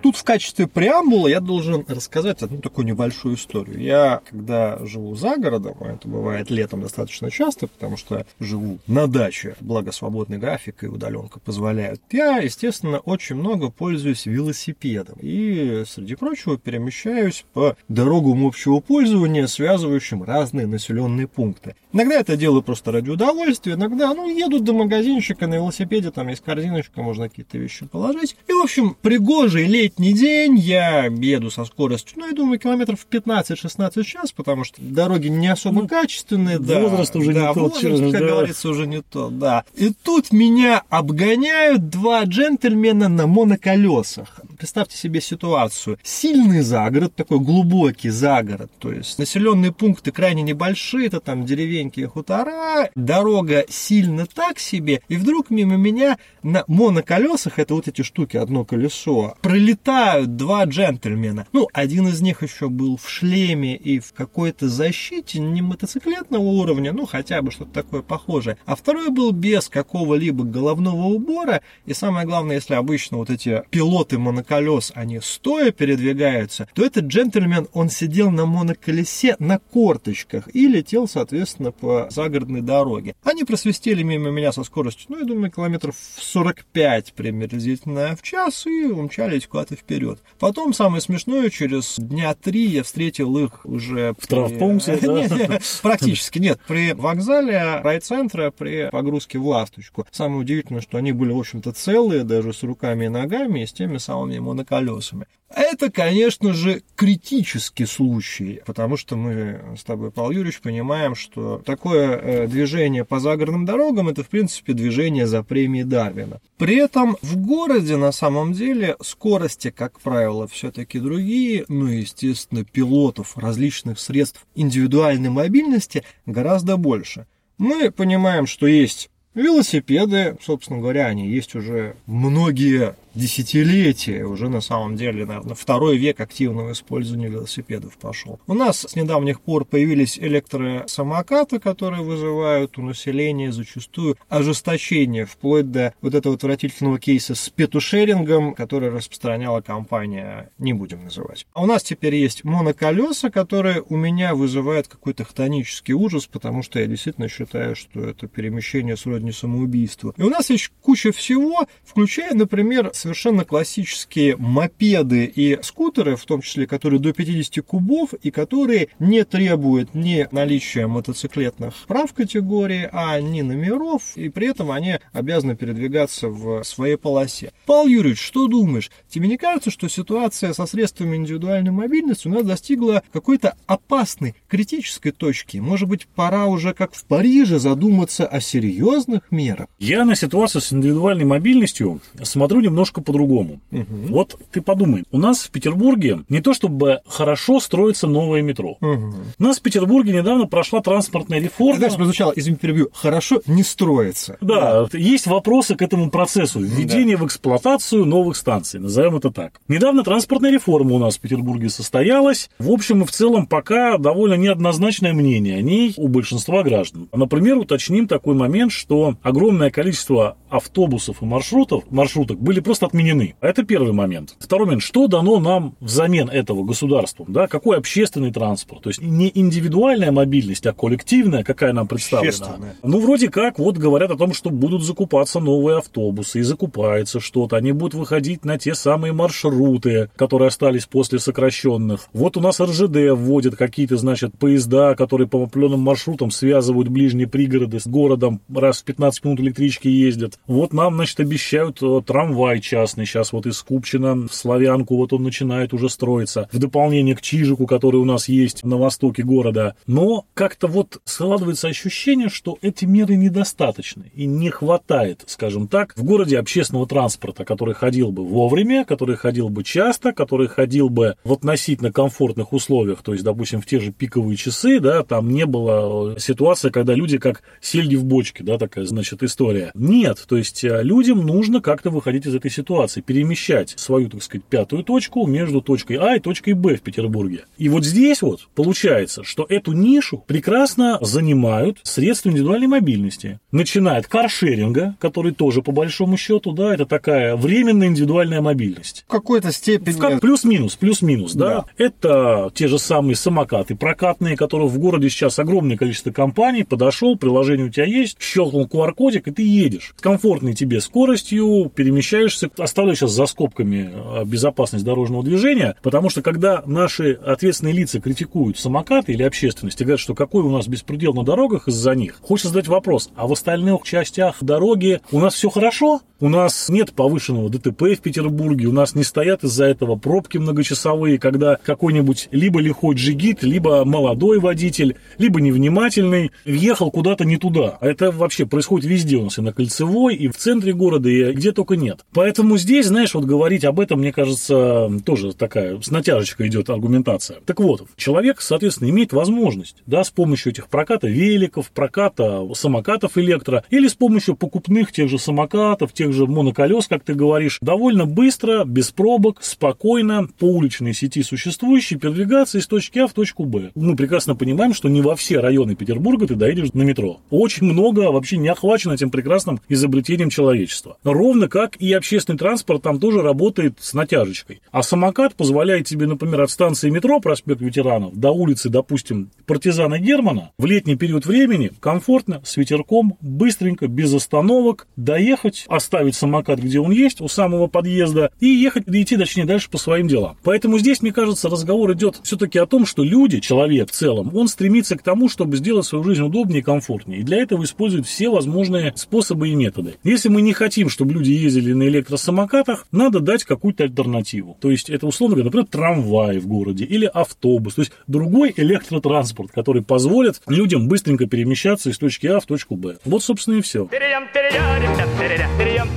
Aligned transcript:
Тут 0.00 0.16
в 0.16 0.22
качестве 0.22 0.68
преамбула 0.68 1.26
я 1.26 1.40
должен 1.40 1.84
рассказать 1.88 2.42
одну 2.42 2.60
такую 2.60 2.86
небольшую 2.86 3.34
историю. 3.34 3.80
Я, 3.80 4.20
когда 4.30 4.78
живу 4.86 5.16
за 5.16 5.36
городом, 5.36 5.76
а 5.80 5.88
это 5.88 6.06
бывает 6.06 6.50
летом 6.50 6.82
достаточно 6.82 7.32
часто, 7.32 7.66
потому 7.66 7.96
что 7.96 8.24
живу 8.38 8.78
на 8.86 9.08
даче, 9.08 9.56
благо 9.60 9.90
свободный 9.90 10.38
график 10.38 10.84
и 10.84 10.86
удаленка 10.86 11.40
позволяют, 11.40 12.00
я, 12.12 12.38
естественно, 12.38 13.00
очень 13.00 13.34
много 13.34 13.70
пользуюсь 13.70 14.26
велосипедом. 14.26 15.18
И, 15.20 15.82
среди 15.88 16.14
прочего, 16.14 16.56
перемещаюсь 16.56 17.44
по 17.52 17.76
дорогам 17.88 18.46
общего 18.46 18.78
пользования, 18.78 19.48
связывающим 19.48 20.22
разные 20.22 20.68
населенные 20.68 21.26
пункты. 21.26 21.74
Иногда 21.92 22.20
это 22.20 22.36
делаю 22.36 22.62
просто 22.62 22.92
ради 22.92 23.10
удовольствия, 23.10 23.72
иногда, 23.72 24.14
ну, 24.14 24.28
еду 24.28 24.60
до 24.60 24.74
магазинчика 24.74 25.48
на 25.48 25.54
велосипеде, 25.54 26.12
там 26.12 26.28
есть 26.28 26.44
корзиночка, 26.44 27.02
можно 27.02 27.28
какие-то 27.28 27.58
вещи 27.58 27.84
положить. 27.86 28.36
И, 28.46 28.52
в 28.52 28.62
общем, 28.62 28.96
пригожий 29.00 29.64
летний 29.64 29.87
летний 29.88 30.12
день, 30.12 30.58
я 30.58 31.06
еду 31.06 31.50
со 31.50 31.64
скоростью, 31.64 32.18
ну, 32.18 32.26
я 32.26 32.32
думаю, 32.34 32.58
километров 32.58 33.06
15-16 33.10 34.02
в 34.02 34.06
час, 34.06 34.32
потому 34.32 34.64
что 34.64 34.82
дороги 34.82 35.28
не 35.28 35.48
особо 35.48 35.82
ну, 35.82 35.88
качественные. 35.88 36.58
Да, 36.58 36.80
возраст 36.80 37.16
уже 37.16 37.32
да, 37.32 37.48
не 37.48 37.54
тот. 37.54 37.72
Возраст, 37.72 38.12
как 38.12 38.20
да. 38.20 38.28
говорится, 38.28 38.68
уже 38.68 38.86
не 38.86 39.00
тот, 39.00 39.38
да. 39.38 39.64
И 39.74 39.90
тут 39.90 40.30
меня 40.30 40.82
обгоняют 40.90 41.88
два 41.88 42.24
джентльмена 42.24 43.08
на 43.08 43.26
моноколесах. 43.26 44.40
Представьте 44.58 44.96
себе 44.96 45.20
ситуацию. 45.20 45.98
Сильный 46.02 46.60
загород, 46.60 47.14
такой 47.14 47.38
глубокий 47.38 48.10
загород, 48.10 48.70
то 48.78 48.92
есть 48.92 49.18
населенные 49.18 49.72
пункты 49.72 50.12
крайне 50.12 50.42
небольшие, 50.42 51.06
это 51.06 51.20
там 51.20 51.46
деревеньки 51.46 52.00
и 52.00 52.04
хутора, 52.04 52.90
дорога 52.94 53.64
сильно 53.68 54.26
так 54.26 54.58
себе, 54.58 55.00
и 55.08 55.16
вдруг 55.16 55.50
мимо 55.50 55.76
меня 55.76 56.18
на 56.42 56.64
моноколесах, 56.66 57.58
это 57.58 57.74
вот 57.74 57.88
эти 57.88 58.02
штуки, 58.02 58.36
одно 58.36 58.64
колесо, 58.64 59.36
пролетает 59.40 59.78
прилетают 59.78 60.36
два 60.36 60.64
джентльмена. 60.64 61.46
Ну, 61.52 61.68
один 61.72 62.08
из 62.08 62.20
них 62.20 62.42
еще 62.42 62.68
был 62.68 62.96
в 62.96 63.08
шлеме 63.08 63.76
и 63.76 64.00
в 64.00 64.12
какой-то 64.12 64.68
защите, 64.68 65.40
не 65.40 65.62
мотоциклетного 65.62 66.42
уровня, 66.42 66.92
ну, 66.92 67.06
хотя 67.06 67.42
бы 67.42 67.50
что-то 67.50 67.72
такое 67.72 68.02
похожее. 68.02 68.58
А 68.66 68.76
второй 68.76 69.10
был 69.10 69.32
без 69.32 69.68
какого-либо 69.68 70.44
головного 70.44 71.04
убора. 71.04 71.62
И 71.86 71.94
самое 71.94 72.26
главное, 72.26 72.56
если 72.56 72.74
обычно 72.74 73.18
вот 73.18 73.30
эти 73.30 73.62
пилоты 73.70 74.18
моноколес, 74.48 74.92
они 74.94 75.20
стоя 75.20 75.72
передвигаются, 75.72 76.68
то 76.74 76.84
этот 76.84 77.06
джентльмен, 77.06 77.68
он 77.72 77.90
сидел 77.90 78.30
на 78.30 78.46
моноколесе 78.46 79.36
на 79.38 79.58
корточках 79.58 80.48
и 80.54 80.68
летел, 80.68 81.08
соответственно, 81.08 81.72
по 81.72 82.08
загородной 82.10 82.62
дороге. 82.62 83.14
Они 83.22 83.44
просвистели 83.44 84.02
мимо 84.02 84.30
меня 84.30 84.52
со 84.52 84.64
скоростью, 84.64 85.06
ну, 85.08 85.18
я 85.18 85.24
думаю, 85.24 85.50
километров 85.50 85.96
45 86.18 87.12
приблизительно 87.14 88.16
в 88.16 88.22
час 88.22 88.66
и 88.66 88.84
умчались 88.86 89.46
куда-то 89.46 89.68
куда 89.68 89.76
вперед. 89.76 90.18
Потом, 90.38 90.72
самое 90.72 91.00
смешное, 91.00 91.50
через 91.50 91.96
дня 91.98 92.34
три 92.34 92.66
я 92.66 92.82
встретил 92.82 93.36
их 93.38 93.64
уже... 93.64 94.14
В 94.18 94.26
травмпункте, 94.26 94.98
да? 95.00 95.58
Практически, 95.82 96.38
нет. 96.38 96.60
При 96.66 96.92
вокзале 96.92 97.80
райцентра, 97.82 98.50
при 98.50 98.88
погрузке 98.90 99.38
в 99.38 99.46
ласточку. 99.46 100.06
Самое 100.10 100.40
удивительное, 100.40 100.80
что 100.80 100.98
они 100.98 101.12
были, 101.12 101.32
в 101.32 101.38
общем-то, 101.38 101.72
целые, 101.72 102.24
даже 102.24 102.52
с 102.52 102.62
руками 102.62 103.06
и 103.06 103.08
ногами, 103.08 103.62
и 103.62 103.66
с 103.66 103.72
теми 103.72 103.98
самыми 103.98 104.37
моноколесами. 104.40 105.26
Это, 105.54 105.90
конечно 105.90 106.52
же, 106.52 106.82
критический 106.94 107.86
случай, 107.86 108.60
потому 108.66 108.98
что 108.98 109.16
мы 109.16 109.60
с 109.78 109.82
тобой, 109.82 110.10
Павел 110.10 110.30
Юрьевич, 110.30 110.60
понимаем, 110.60 111.14
что 111.14 111.62
такое 111.64 112.18
э, 112.18 112.46
движение 112.46 113.04
по 113.06 113.18
загородным 113.18 113.64
дорогам– 113.64 114.08
это, 114.10 114.22
в 114.22 114.28
принципе, 114.28 114.74
движение 114.74 115.26
за 115.26 115.42
премией 115.42 115.84
Дарвина. 115.84 116.40
При 116.58 116.76
этом 116.76 117.16
в 117.22 117.36
городе, 117.36 117.96
на 117.96 118.12
самом 118.12 118.52
деле, 118.52 118.96
скорости, 119.00 119.70
как 119.70 120.00
правило, 120.00 120.46
все-таки 120.46 120.98
другие, 120.98 121.64
ну 121.68 121.88
и, 121.88 122.00
естественно, 122.00 122.64
пилотов 122.64 123.38
различных 123.38 123.98
средств 124.00 124.46
индивидуальной 124.54 125.30
мобильности 125.30 126.04
гораздо 126.26 126.76
больше. 126.76 127.26
Мы 127.56 127.90
понимаем, 127.90 128.46
что 128.46 128.66
есть 128.66 129.08
велосипеды, 129.34 130.36
собственно 130.42 130.80
говоря, 130.80 131.06
они 131.06 131.28
есть 131.28 131.54
уже 131.54 131.96
многие 132.06 132.94
десятилетия, 133.18 134.24
уже 134.24 134.48
на 134.48 134.60
самом 134.60 134.96
деле, 134.96 135.26
наверное, 135.26 135.54
второй 135.54 135.98
век 135.98 136.20
активного 136.20 136.72
использования 136.72 137.28
велосипедов 137.28 137.98
пошел. 137.98 138.40
У 138.46 138.54
нас 138.54 138.86
с 138.88 138.96
недавних 138.96 139.40
пор 139.40 139.64
появились 139.64 140.18
электросамокаты, 140.18 141.58
которые 141.58 142.02
вызывают 142.02 142.78
у 142.78 142.82
населения 142.82 143.52
зачастую 143.52 144.16
ожесточение, 144.28 145.26
вплоть 145.26 145.70
до 145.70 145.92
вот 146.00 146.14
этого 146.14 146.36
отвратительного 146.36 146.98
кейса 146.98 147.34
с 147.34 147.50
петушерингом, 147.50 148.54
который 148.54 148.90
распространяла 148.90 149.60
компания, 149.60 150.50
не 150.58 150.72
будем 150.72 151.04
называть. 151.04 151.46
А 151.52 151.62
у 151.62 151.66
нас 151.66 151.82
теперь 151.82 152.14
есть 152.14 152.44
моноколеса, 152.44 153.30
которые 153.30 153.82
у 153.88 153.96
меня 153.96 154.34
вызывают 154.34 154.86
какой-то 154.86 155.24
хтонический 155.24 155.94
ужас, 155.94 156.26
потому 156.26 156.62
что 156.62 156.78
я 156.78 156.86
действительно 156.86 157.28
считаю, 157.28 157.74
что 157.74 158.00
это 158.00 158.28
перемещение 158.28 158.96
сродни 158.96 159.32
самоубийству. 159.32 160.14
И 160.16 160.22
у 160.22 160.30
нас 160.30 160.50
есть 160.50 160.70
куча 160.80 161.10
всего, 161.10 161.66
включая, 161.84 162.34
например, 162.34 162.92
совершенно 163.08 163.46
классические 163.46 164.36
мопеды 164.36 165.24
и 165.24 165.58
скутеры, 165.62 166.14
в 166.16 166.26
том 166.26 166.42
числе, 166.42 166.66
которые 166.66 167.00
до 167.00 167.14
50 167.14 167.64
кубов 167.64 168.12
и 168.12 168.30
которые 168.30 168.88
не 168.98 169.24
требуют 169.24 169.94
ни 169.94 170.28
наличия 170.30 170.86
мотоциклетных 170.86 171.74
прав 171.86 172.12
категории, 172.12 172.86
а 172.92 173.18
ни 173.18 173.40
номеров, 173.40 174.02
и 174.14 174.28
при 174.28 174.48
этом 174.48 174.70
они 174.70 174.98
обязаны 175.12 175.56
передвигаться 175.56 176.28
в 176.28 176.62
своей 176.64 176.96
полосе. 176.96 177.50
Павел 177.64 177.88
Юрьевич, 177.88 178.20
что 178.20 178.46
думаешь? 178.46 178.90
Тебе 179.08 179.26
не 179.26 179.38
кажется, 179.38 179.70
что 179.70 179.88
ситуация 179.88 180.52
со 180.52 180.66
средствами 180.66 181.16
индивидуальной 181.16 181.70
мобильности 181.70 182.28
у 182.28 182.30
нас 182.30 182.44
достигла 182.44 183.02
какой-то 183.10 183.56
опасной, 183.66 184.34
критической 184.48 185.12
точки? 185.12 185.56
Может 185.56 185.88
быть, 185.88 186.06
пора 186.08 186.44
уже, 186.44 186.74
как 186.74 186.92
в 186.92 187.04
Париже, 187.06 187.58
задуматься 187.58 188.26
о 188.26 188.42
серьезных 188.42 189.22
мерах? 189.30 189.68
Я 189.78 190.04
на 190.04 190.14
ситуацию 190.14 190.60
с 190.60 190.74
индивидуальной 190.74 191.24
мобильностью 191.24 192.02
смотрю 192.22 192.60
немножко 192.60 192.97
немножко 192.98 193.00
по-другому. 193.00 193.60
Угу. 193.72 193.84
Вот 194.10 194.36
ты 194.52 194.60
подумай, 194.60 195.04
у 195.10 195.18
нас 195.18 195.40
в 195.40 195.50
Петербурге 195.50 196.20
не 196.28 196.40
то 196.40 196.54
чтобы 196.54 197.00
хорошо 197.06 197.60
строится 197.60 198.06
новое 198.06 198.42
метро. 198.42 198.76
Угу. 198.80 199.14
У 199.38 199.42
нас 199.42 199.58
в 199.58 199.62
Петербурге 199.62 200.12
недавно 200.12 200.46
прошла 200.46 200.80
транспортная 200.80 201.40
реформа. 201.40 201.78
Знаешь, 201.78 201.96
прозвучало, 201.96 202.32
извини, 202.36 202.56
перебью, 202.56 202.88
хорошо 202.92 203.40
не 203.46 203.62
строится. 203.62 204.36
Да, 204.40 204.86
да, 204.86 204.98
есть 204.98 205.26
вопросы 205.26 205.74
к 205.74 205.82
этому 205.82 206.10
процессу 206.10 206.60
введения 206.60 207.16
да. 207.16 207.22
в 207.22 207.26
эксплуатацию 207.26 208.04
новых 208.04 208.36
станций, 208.36 208.80
назовем 208.80 209.16
это 209.16 209.30
так. 209.30 209.60
Недавно 209.68 210.02
транспортная 210.02 210.50
реформа 210.50 210.94
у 210.94 210.98
нас 210.98 211.16
в 211.16 211.20
Петербурге 211.20 211.68
состоялась. 211.68 212.50
В 212.58 212.70
общем 212.70 213.02
и 213.02 213.06
в 213.06 213.10
целом 213.10 213.46
пока 213.46 213.98
довольно 213.98 214.34
неоднозначное 214.34 215.12
мнение 215.12 215.58
о 215.58 215.62
ней 215.62 215.94
у 215.96 216.08
большинства 216.08 216.62
граждан. 216.62 217.08
Например, 217.12 217.58
уточним 217.58 218.06
такой 218.06 218.34
момент, 218.34 218.72
что 218.72 219.16
огромное 219.22 219.70
количество 219.70 220.36
автобусов 220.50 221.22
и 221.22 221.24
маршрутов, 221.24 221.84
маршруток 221.90 222.38
были 222.40 222.60
просто 222.60 222.86
отменены. 222.86 223.34
Это 223.40 223.64
первый 223.64 223.92
момент. 223.92 224.36
Второй 224.38 224.66
момент, 224.66 224.82
что 224.82 225.06
дано 225.06 225.40
нам 225.40 225.74
взамен 225.80 226.28
этого 226.28 226.64
государством, 226.64 227.32
да, 227.32 227.46
какой 227.46 227.78
общественный 227.78 228.32
транспорт, 228.32 228.82
то 228.82 228.90
есть 228.90 229.00
не 229.00 229.30
индивидуальная 229.34 230.12
мобильность, 230.12 230.66
а 230.66 230.72
коллективная, 230.72 231.44
какая 231.44 231.72
нам 231.72 231.86
представлена. 231.86 232.74
Ну, 232.82 233.00
вроде 233.00 233.28
как, 233.30 233.58
вот 233.58 233.76
говорят 233.76 234.10
о 234.10 234.16
том, 234.16 234.32
что 234.32 234.50
будут 234.50 234.82
закупаться 234.82 235.40
новые 235.40 235.78
автобусы, 235.78 236.40
и 236.40 236.42
закупается 236.42 237.20
что-то, 237.20 237.56
они 237.56 237.72
будут 237.72 237.94
выходить 237.94 238.44
на 238.44 238.58
те 238.58 238.74
самые 238.74 239.12
маршруты, 239.12 240.10
которые 240.16 240.48
остались 240.48 240.86
после 240.86 241.18
сокращенных. 241.18 242.08
Вот 242.12 242.36
у 242.36 242.40
нас 242.40 242.60
РЖД 242.60 243.12
вводит 243.12 243.56
какие-то, 243.56 243.96
значит, 243.96 244.36
поезда, 244.38 244.94
которые 244.94 245.28
по 245.28 245.42
определенным 245.42 245.80
маршрутам 245.80 246.30
связывают 246.30 246.88
ближние 246.88 247.26
пригороды 247.26 247.80
с 247.80 247.86
городом, 247.86 248.40
раз 248.54 248.80
в 248.80 248.84
15 248.84 249.24
минут 249.24 249.40
электрички 249.40 249.88
ездят. 249.88 250.37
Вот 250.46 250.72
нам, 250.72 250.94
значит, 250.94 251.20
обещают 251.20 251.82
э, 251.82 252.00
трамвай 252.06 252.60
частный, 252.60 253.04
сейчас 253.04 253.32
вот 253.32 253.46
из 253.46 253.60
Купчина 253.62 254.14
в 254.14 254.34
Славянку 254.34 254.96
вот 254.96 255.12
он 255.12 255.22
начинает 255.22 255.74
уже 255.74 255.88
строиться, 255.88 256.48
в 256.52 256.58
дополнение 256.58 257.14
к 257.14 257.20
Чижику, 257.20 257.66
который 257.66 257.96
у 257.96 258.04
нас 258.04 258.28
есть 258.28 258.64
на 258.64 258.76
востоке 258.76 259.22
города. 259.22 259.74
Но 259.86 260.24
как-то 260.34 260.66
вот 260.66 261.00
складывается 261.04 261.68
ощущение, 261.68 262.28
что 262.28 262.58
эти 262.62 262.84
меры 262.84 263.16
недостаточны 263.16 264.10
и 264.14 264.26
не 264.26 264.50
хватает, 264.50 265.24
скажем 265.26 265.68
так, 265.68 265.92
в 265.96 266.04
городе 266.04 266.38
общественного 266.38 266.86
транспорта, 266.86 267.44
который 267.44 267.74
ходил 267.74 268.10
бы 268.10 268.24
вовремя, 268.24 268.84
который 268.84 269.16
ходил 269.16 269.48
бы 269.48 269.64
часто, 269.64 270.12
который 270.12 270.48
ходил 270.48 270.88
бы 270.88 271.16
в 271.24 271.32
относительно 271.32 271.92
комфортных 271.92 272.52
условиях, 272.52 273.02
то 273.02 273.12
есть, 273.12 273.24
допустим, 273.24 273.60
в 273.60 273.66
те 273.66 273.80
же 273.80 273.92
пиковые 273.92 274.36
часы, 274.36 274.80
да, 274.80 275.02
там 275.02 275.30
не 275.30 275.46
было 275.46 276.18
ситуации, 276.18 276.70
когда 276.70 276.94
люди 276.94 277.18
как 277.18 277.42
сельди 277.60 277.96
в 277.96 278.04
бочке, 278.04 278.44
да, 278.44 278.58
такая, 278.58 278.84
значит, 278.86 279.22
история. 279.22 279.70
Нет, 279.74 280.24
То 280.28 280.36
есть 280.36 280.62
э, 280.62 280.82
людям 280.82 281.24
нужно 281.26 281.60
как-то 281.60 281.90
выходить 281.90 282.26
из 282.26 282.34
этой 282.34 282.50
ситуации, 282.50 283.00
перемещать 283.00 283.74
свою, 283.76 284.10
так 284.10 284.22
сказать, 284.22 284.44
пятую 284.44 284.84
точку 284.84 285.26
между 285.26 285.62
точкой 285.62 285.94
А 285.94 286.16
и 286.16 286.20
точкой 286.20 286.52
Б 286.52 286.76
в 286.76 286.82
Петербурге. 286.82 287.44
И 287.56 287.68
вот 287.68 287.84
здесь 287.84 288.20
вот 288.20 288.48
получается, 288.54 289.24
что 289.24 289.46
эту 289.48 289.72
нишу 289.72 290.22
прекрасно 290.26 290.98
занимают 291.00 291.78
средства 291.82 292.28
индивидуальной 292.28 292.66
мобильности. 292.66 293.40
Начиная 293.52 293.98
от 293.98 294.06
каршеринга, 294.06 294.96
который 295.00 295.32
тоже 295.32 295.62
по 295.62 295.72
большому 295.72 296.16
счету, 296.18 296.52
да, 296.52 296.74
это 296.74 296.84
такая 296.84 297.34
временная 297.34 297.88
индивидуальная 297.88 298.42
мобильность. 298.42 299.04
В 299.08 299.10
какой-то 299.10 299.50
степени. 299.50 299.98
Как 299.98 300.20
плюс-минус, 300.20 300.76
плюс-минус, 300.76 301.32
да. 301.32 301.48
да. 301.48 301.64
Это 301.78 302.50
те 302.54 302.68
же 302.68 302.78
самые 302.78 303.16
самокаты 303.16 303.74
прокатные, 303.74 304.36
которые 304.36 304.68
в 304.68 304.78
городе 304.78 305.08
сейчас 305.08 305.38
огромное 305.38 305.76
количество 305.76 306.10
компаний. 306.10 306.64
Подошел, 306.64 307.16
приложение 307.16 307.66
у 307.66 307.70
тебя 307.70 307.86
есть, 307.86 308.18
щелкнул 308.20 308.66
QR-кодик, 308.66 309.28
и 309.28 309.30
ты 309.30 309.42
едешь. 309.42 309.94
С 309.96 310.02
комфортной 310.18 310.54
тебе 310.54 310.80
скоростью 310.80 311.70
перемещаешься. 311.72 312.50
Оставлю 312.58 312.96
сейчас 312.96 313.12
за 313.12 313.26
скобками 313.26 313.88
э, 313.92 314.24
безопасность 314.24 314.84
дорожного 314.84 315.22
движения, 315.22 315.76
потому 315.80 316.10
что 316.10 316.22
когда 316.22 316.60
наши 316.66 317.12
ответственные 317.12 317.72
лица 317.74 318.00
критикуют 318.00 318.58
самокаты 318.58 319.12
или 319.12 319.22
общественность 319.22 319.80
и 319.80 319.84
говорят, 319.84 320.00
что 320.00 320.16
какой 320.16 320.42
у 320.42 320.50
нас 320.50 320.66
беспредел 320.66 321.14
на 321.14 321.22
дорогах 321.22 321.68
из-за 321.68 321.94
них, 321.94 322.18
хочется 322.20 322.48
задать 322.48 322.66
вопрос, 322.66 323.10
а 323.14 323.28
в 323.28 323.32
остальных 323.32 323.84
частях 323.84 324.42
дороги 324.42 325.00
у 325.12 325.20
нас 325.20 325.34
все 325.34 325.50
хорошо? 325.50 326.00
У 326.20 326.28
нас 326.28 326.68
нет 326.68 326.94
повышенного 326.94 327.48
ДТП 327.48 327.82
в 327.82 328.00
Петербурге, 328.00 328.66
у 328.66 328.72
нас 328.72 328.96
не 328.96 329.04
стоят 329.04 329.44
из-за 329.44 329.66
этого 329.66 329.94
пробки 329.94 330.36
многочасовые, 330.36 331.16
когда 331.20 331.54
какой-нибудь 331.54 332.28
либо 332.32 332.58
лихой 332.58 332.96
джигит, 332.96 333.44
либо 333.44 333.84
молодой 333.84 334.40
водитель, 334.40 334.96
либо 335.18 335.40
невнимательный 335.40 336.32
въехал 336.44 336.90
куда-то 336.90 337.24
не 337.24 337.36
туда. 337.36 337.78
Это 337.80 338.10
вообще 338.10 338.46
происходит 338.46 338.90
везде 338.90 339.14
у 339.18 339.24
нас, 339.24 339.38
и 339.38 339.42
на 339.42 339.52
Кольцевой, 339.52 340.16
и 340.16 340.26
в 340.26 340.36
центре 340.36 340.72
города, 340.72 341.08
и 341.08 341.30
где 341.30 341.52
только 341.52 341.76
нет. 341.76 342.00
Поэтому 342.12 342.58
здесь, 342.58 342.86
знаешь, 342.86 343.14
вот 343.14 343.24
говорить 343.24 343.64
об 343.64 343.78
этом, 343.78 344.00
мне 344.00 344.12
кажется, 344.12 344.90
тоже 345.06 345.34
такая 345.34 345.80
с 345.80 345.88
натяжечкой 345.88 346.48
идет 346.48 346.68
аргументация. 346.68 347.38
Так 347.46 347.60
вот, 347.60 347.86
человек, 347.94 348.40
соответственно, 348.40 348.90
имеет 348.90 349.12
возможность, 349.12 349.76
да, 349.86 350.02
с 350.02 350.10
помощью 350.10 350.50
этих 350.50 350.66
проката 350.66 351.06
великов, 351.06 351.70
проката 351.70 352.42
самокатов 352.54 353.16
электро, 353.18 353.62
или 353.70 353.86
с 353.86 353.94
помощью 353.94 354.34
покупных 354.34 354.90
тех 354.90 355.08
же 355.08 355.20
самокатов, 355.20 355.92
тех 355.92 356.07
же 356.12 356.26
моноколес, 356.26 356.86
как 356.86 357.04
ты 357.04 357.14
говоришь, 357.14 357.58
довольно 357.60 358.06
быстро, 358.06 358.64
без 358.64 358.90
пробок, 358.90 359.38
спокойно 359.42 360.28
по 360.38 360.44
уличной 360.44 360.94
сети 360.94 361.22
существующей 361.22 361.96
передвигаться 361.96 362.58
из 362.58 362.66
точки 362.66 362.98
А 362.98 363.06
в 363.06 363.12
точку 363.12 363.44
Б. 363.44 363.70
Мы 363.74 363.96
прекрасно 363.96 364.34
понимаем, 364.34 364.74
что 364.74 364.88
не 364.88 365.00
во 365.00 365.16
все 365.16 365.40
районы 365.40 365.74
Петербурга 365.74 366.26
ты 366.26 366.34
доедешь 366.34 366.72
на 366.72 366.82
метро. 366.82 367.20
Очень 367.30 367.66
много 367.66 368.10
вообще 368.10 368.36
не 368.36 368.48
охвачено 368.48 368.92
этим 368.92 369.10
прекрасным 369.10 369.60
изобретением 369.68 370.30
человечества. 370.30 370.96
Ровно 371.04 371.48
как 371.48 371.76
и 371.76 371.92
общественный 371.92 372.38
транспорт 372.38 372.82
там 372.82 373.00
тоже 373.00 373.22
работает 373.22 373.74
с 373.80 373.94
натяжечкой. 373.94 374.60
А 374.70 374.82
самокат 374.82 375.34
позволяет 375.34 375.86
тебе, 375.86 376.06
например, 376.06 376.42
от 376.42 376.50
станции 376.50 376.90
метро 376.90 377.20
проспект 377.20 377.60
ветеранов 377.60 378.16
до 378.16 378.30
улицы, 378.30 378.68
допустим, 378.68 379.30
партизана 379.46 379.98
Германа 379.98 380.50
в 380.58 380.66
летний 380.66 380.96
период 380.96 381.26
времени 381.26 381.72
комфортно, 381.80 382.40
с 382.44 382.56
ветерком, 382.56 383.16
быстренько, 383.20 383.88
без 383.88 384.12
остановок 384.14 384.86
доехать, 384.96 385.64
оставить 385.98 386.14
самокат, 386.14 386.60
где 386.60 386.78
он 386.78 386.92
есть, 386.92 387.20
у 387.20 387.26
самого 387.28 387.66
подъезда, 387.66 388.30
и 388.38 388.46
ехать, 388.46 388.84
идти, 388.86 389.16
точнее, 389.16 389.46
дальше 389.46 389.68
по 389.68 389.78
своим 389.78 390.06
делам. 390.06 390.36
Поэтому 390.44 390.78
здесь, 390.78 391.02
мне 391.02 391.12
кажется, 391.12 391.48
разговор 391.48 391.92
идет 391.92 392.20
все-таки 392.22 392.58
о 392.58 392.66
том, 392.66 392.86
что 392.86 393.02
люди, 393.02 393.40
человек 393.40 393.90
в 393.90 393.92
целом, 393.92 394.30
он 394.34 394.46
стремится 394.46 394.96
к 394.96 395.02
тому, 395.02 395.28
чтобы 395.28 395.56
сделать 395.56 395.86
свою 395.86 396.04
жизнь 396.04 396.22
удобнее 396.22 396.60
и 396.60 396.62
комфортнее. 396.62 397.20
И 397.20 397.22
для 397.24 397.38
этого 397.38 397.64
использует 397.64 398.06
все 398.06 398.28
возможные 398.28 398.92
способы 398.94 399.48
и 399.48 399.56
методы. 399.56 399.96
Если 400.04 400.28
мы 400.28 400.40
не 400.40 400.52
хотим, 400.52 400.88
чтобы 400.88 401.14
люди 401.14 401.32
ездили 401.32 401.72
на 401.72 401.88
электросамокатах, 401.88 402.86
надо 402.92 403.18
дать 403.18 403.42
какую-то 403.42 403.82
альтернативу. 403.82 404.56
То 404.60 404.70
есть 404.70 404.88
это 404.88 405.06
условно 405.06 405.34
говоря, 405.34 405.46
например, 405.46 405.66
трамвай 405.66 406.38
в 406.38 406.46
городе 406.46 406.84
или 406.84 407.06
автобус. 407.06 407.74
То 407.74 407.82
есть 407.82 407.92
другой 408.06 408.54
электротранспорт, 408.56 409.50
который 409.50 409.82
позволит 409.82 410.40
людям 410.46 410.86
быстренько 410.86 411.26
перемещаться 411.26 411.90
из 411.90 411.98
точки 411.98 412.28
А 412.28 412.38
в 412.38 412.46
точку 412.46 412.76
Б. 412.76 412.98
Вот, 413.04 413.24
собственно, 413.24 413.56
и 413.56 413.62
все. 413.62 413.88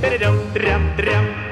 dum 0.00 0.18
dum 0.18 0.36
dum 0.54 0.82
dum. 0.96 1.51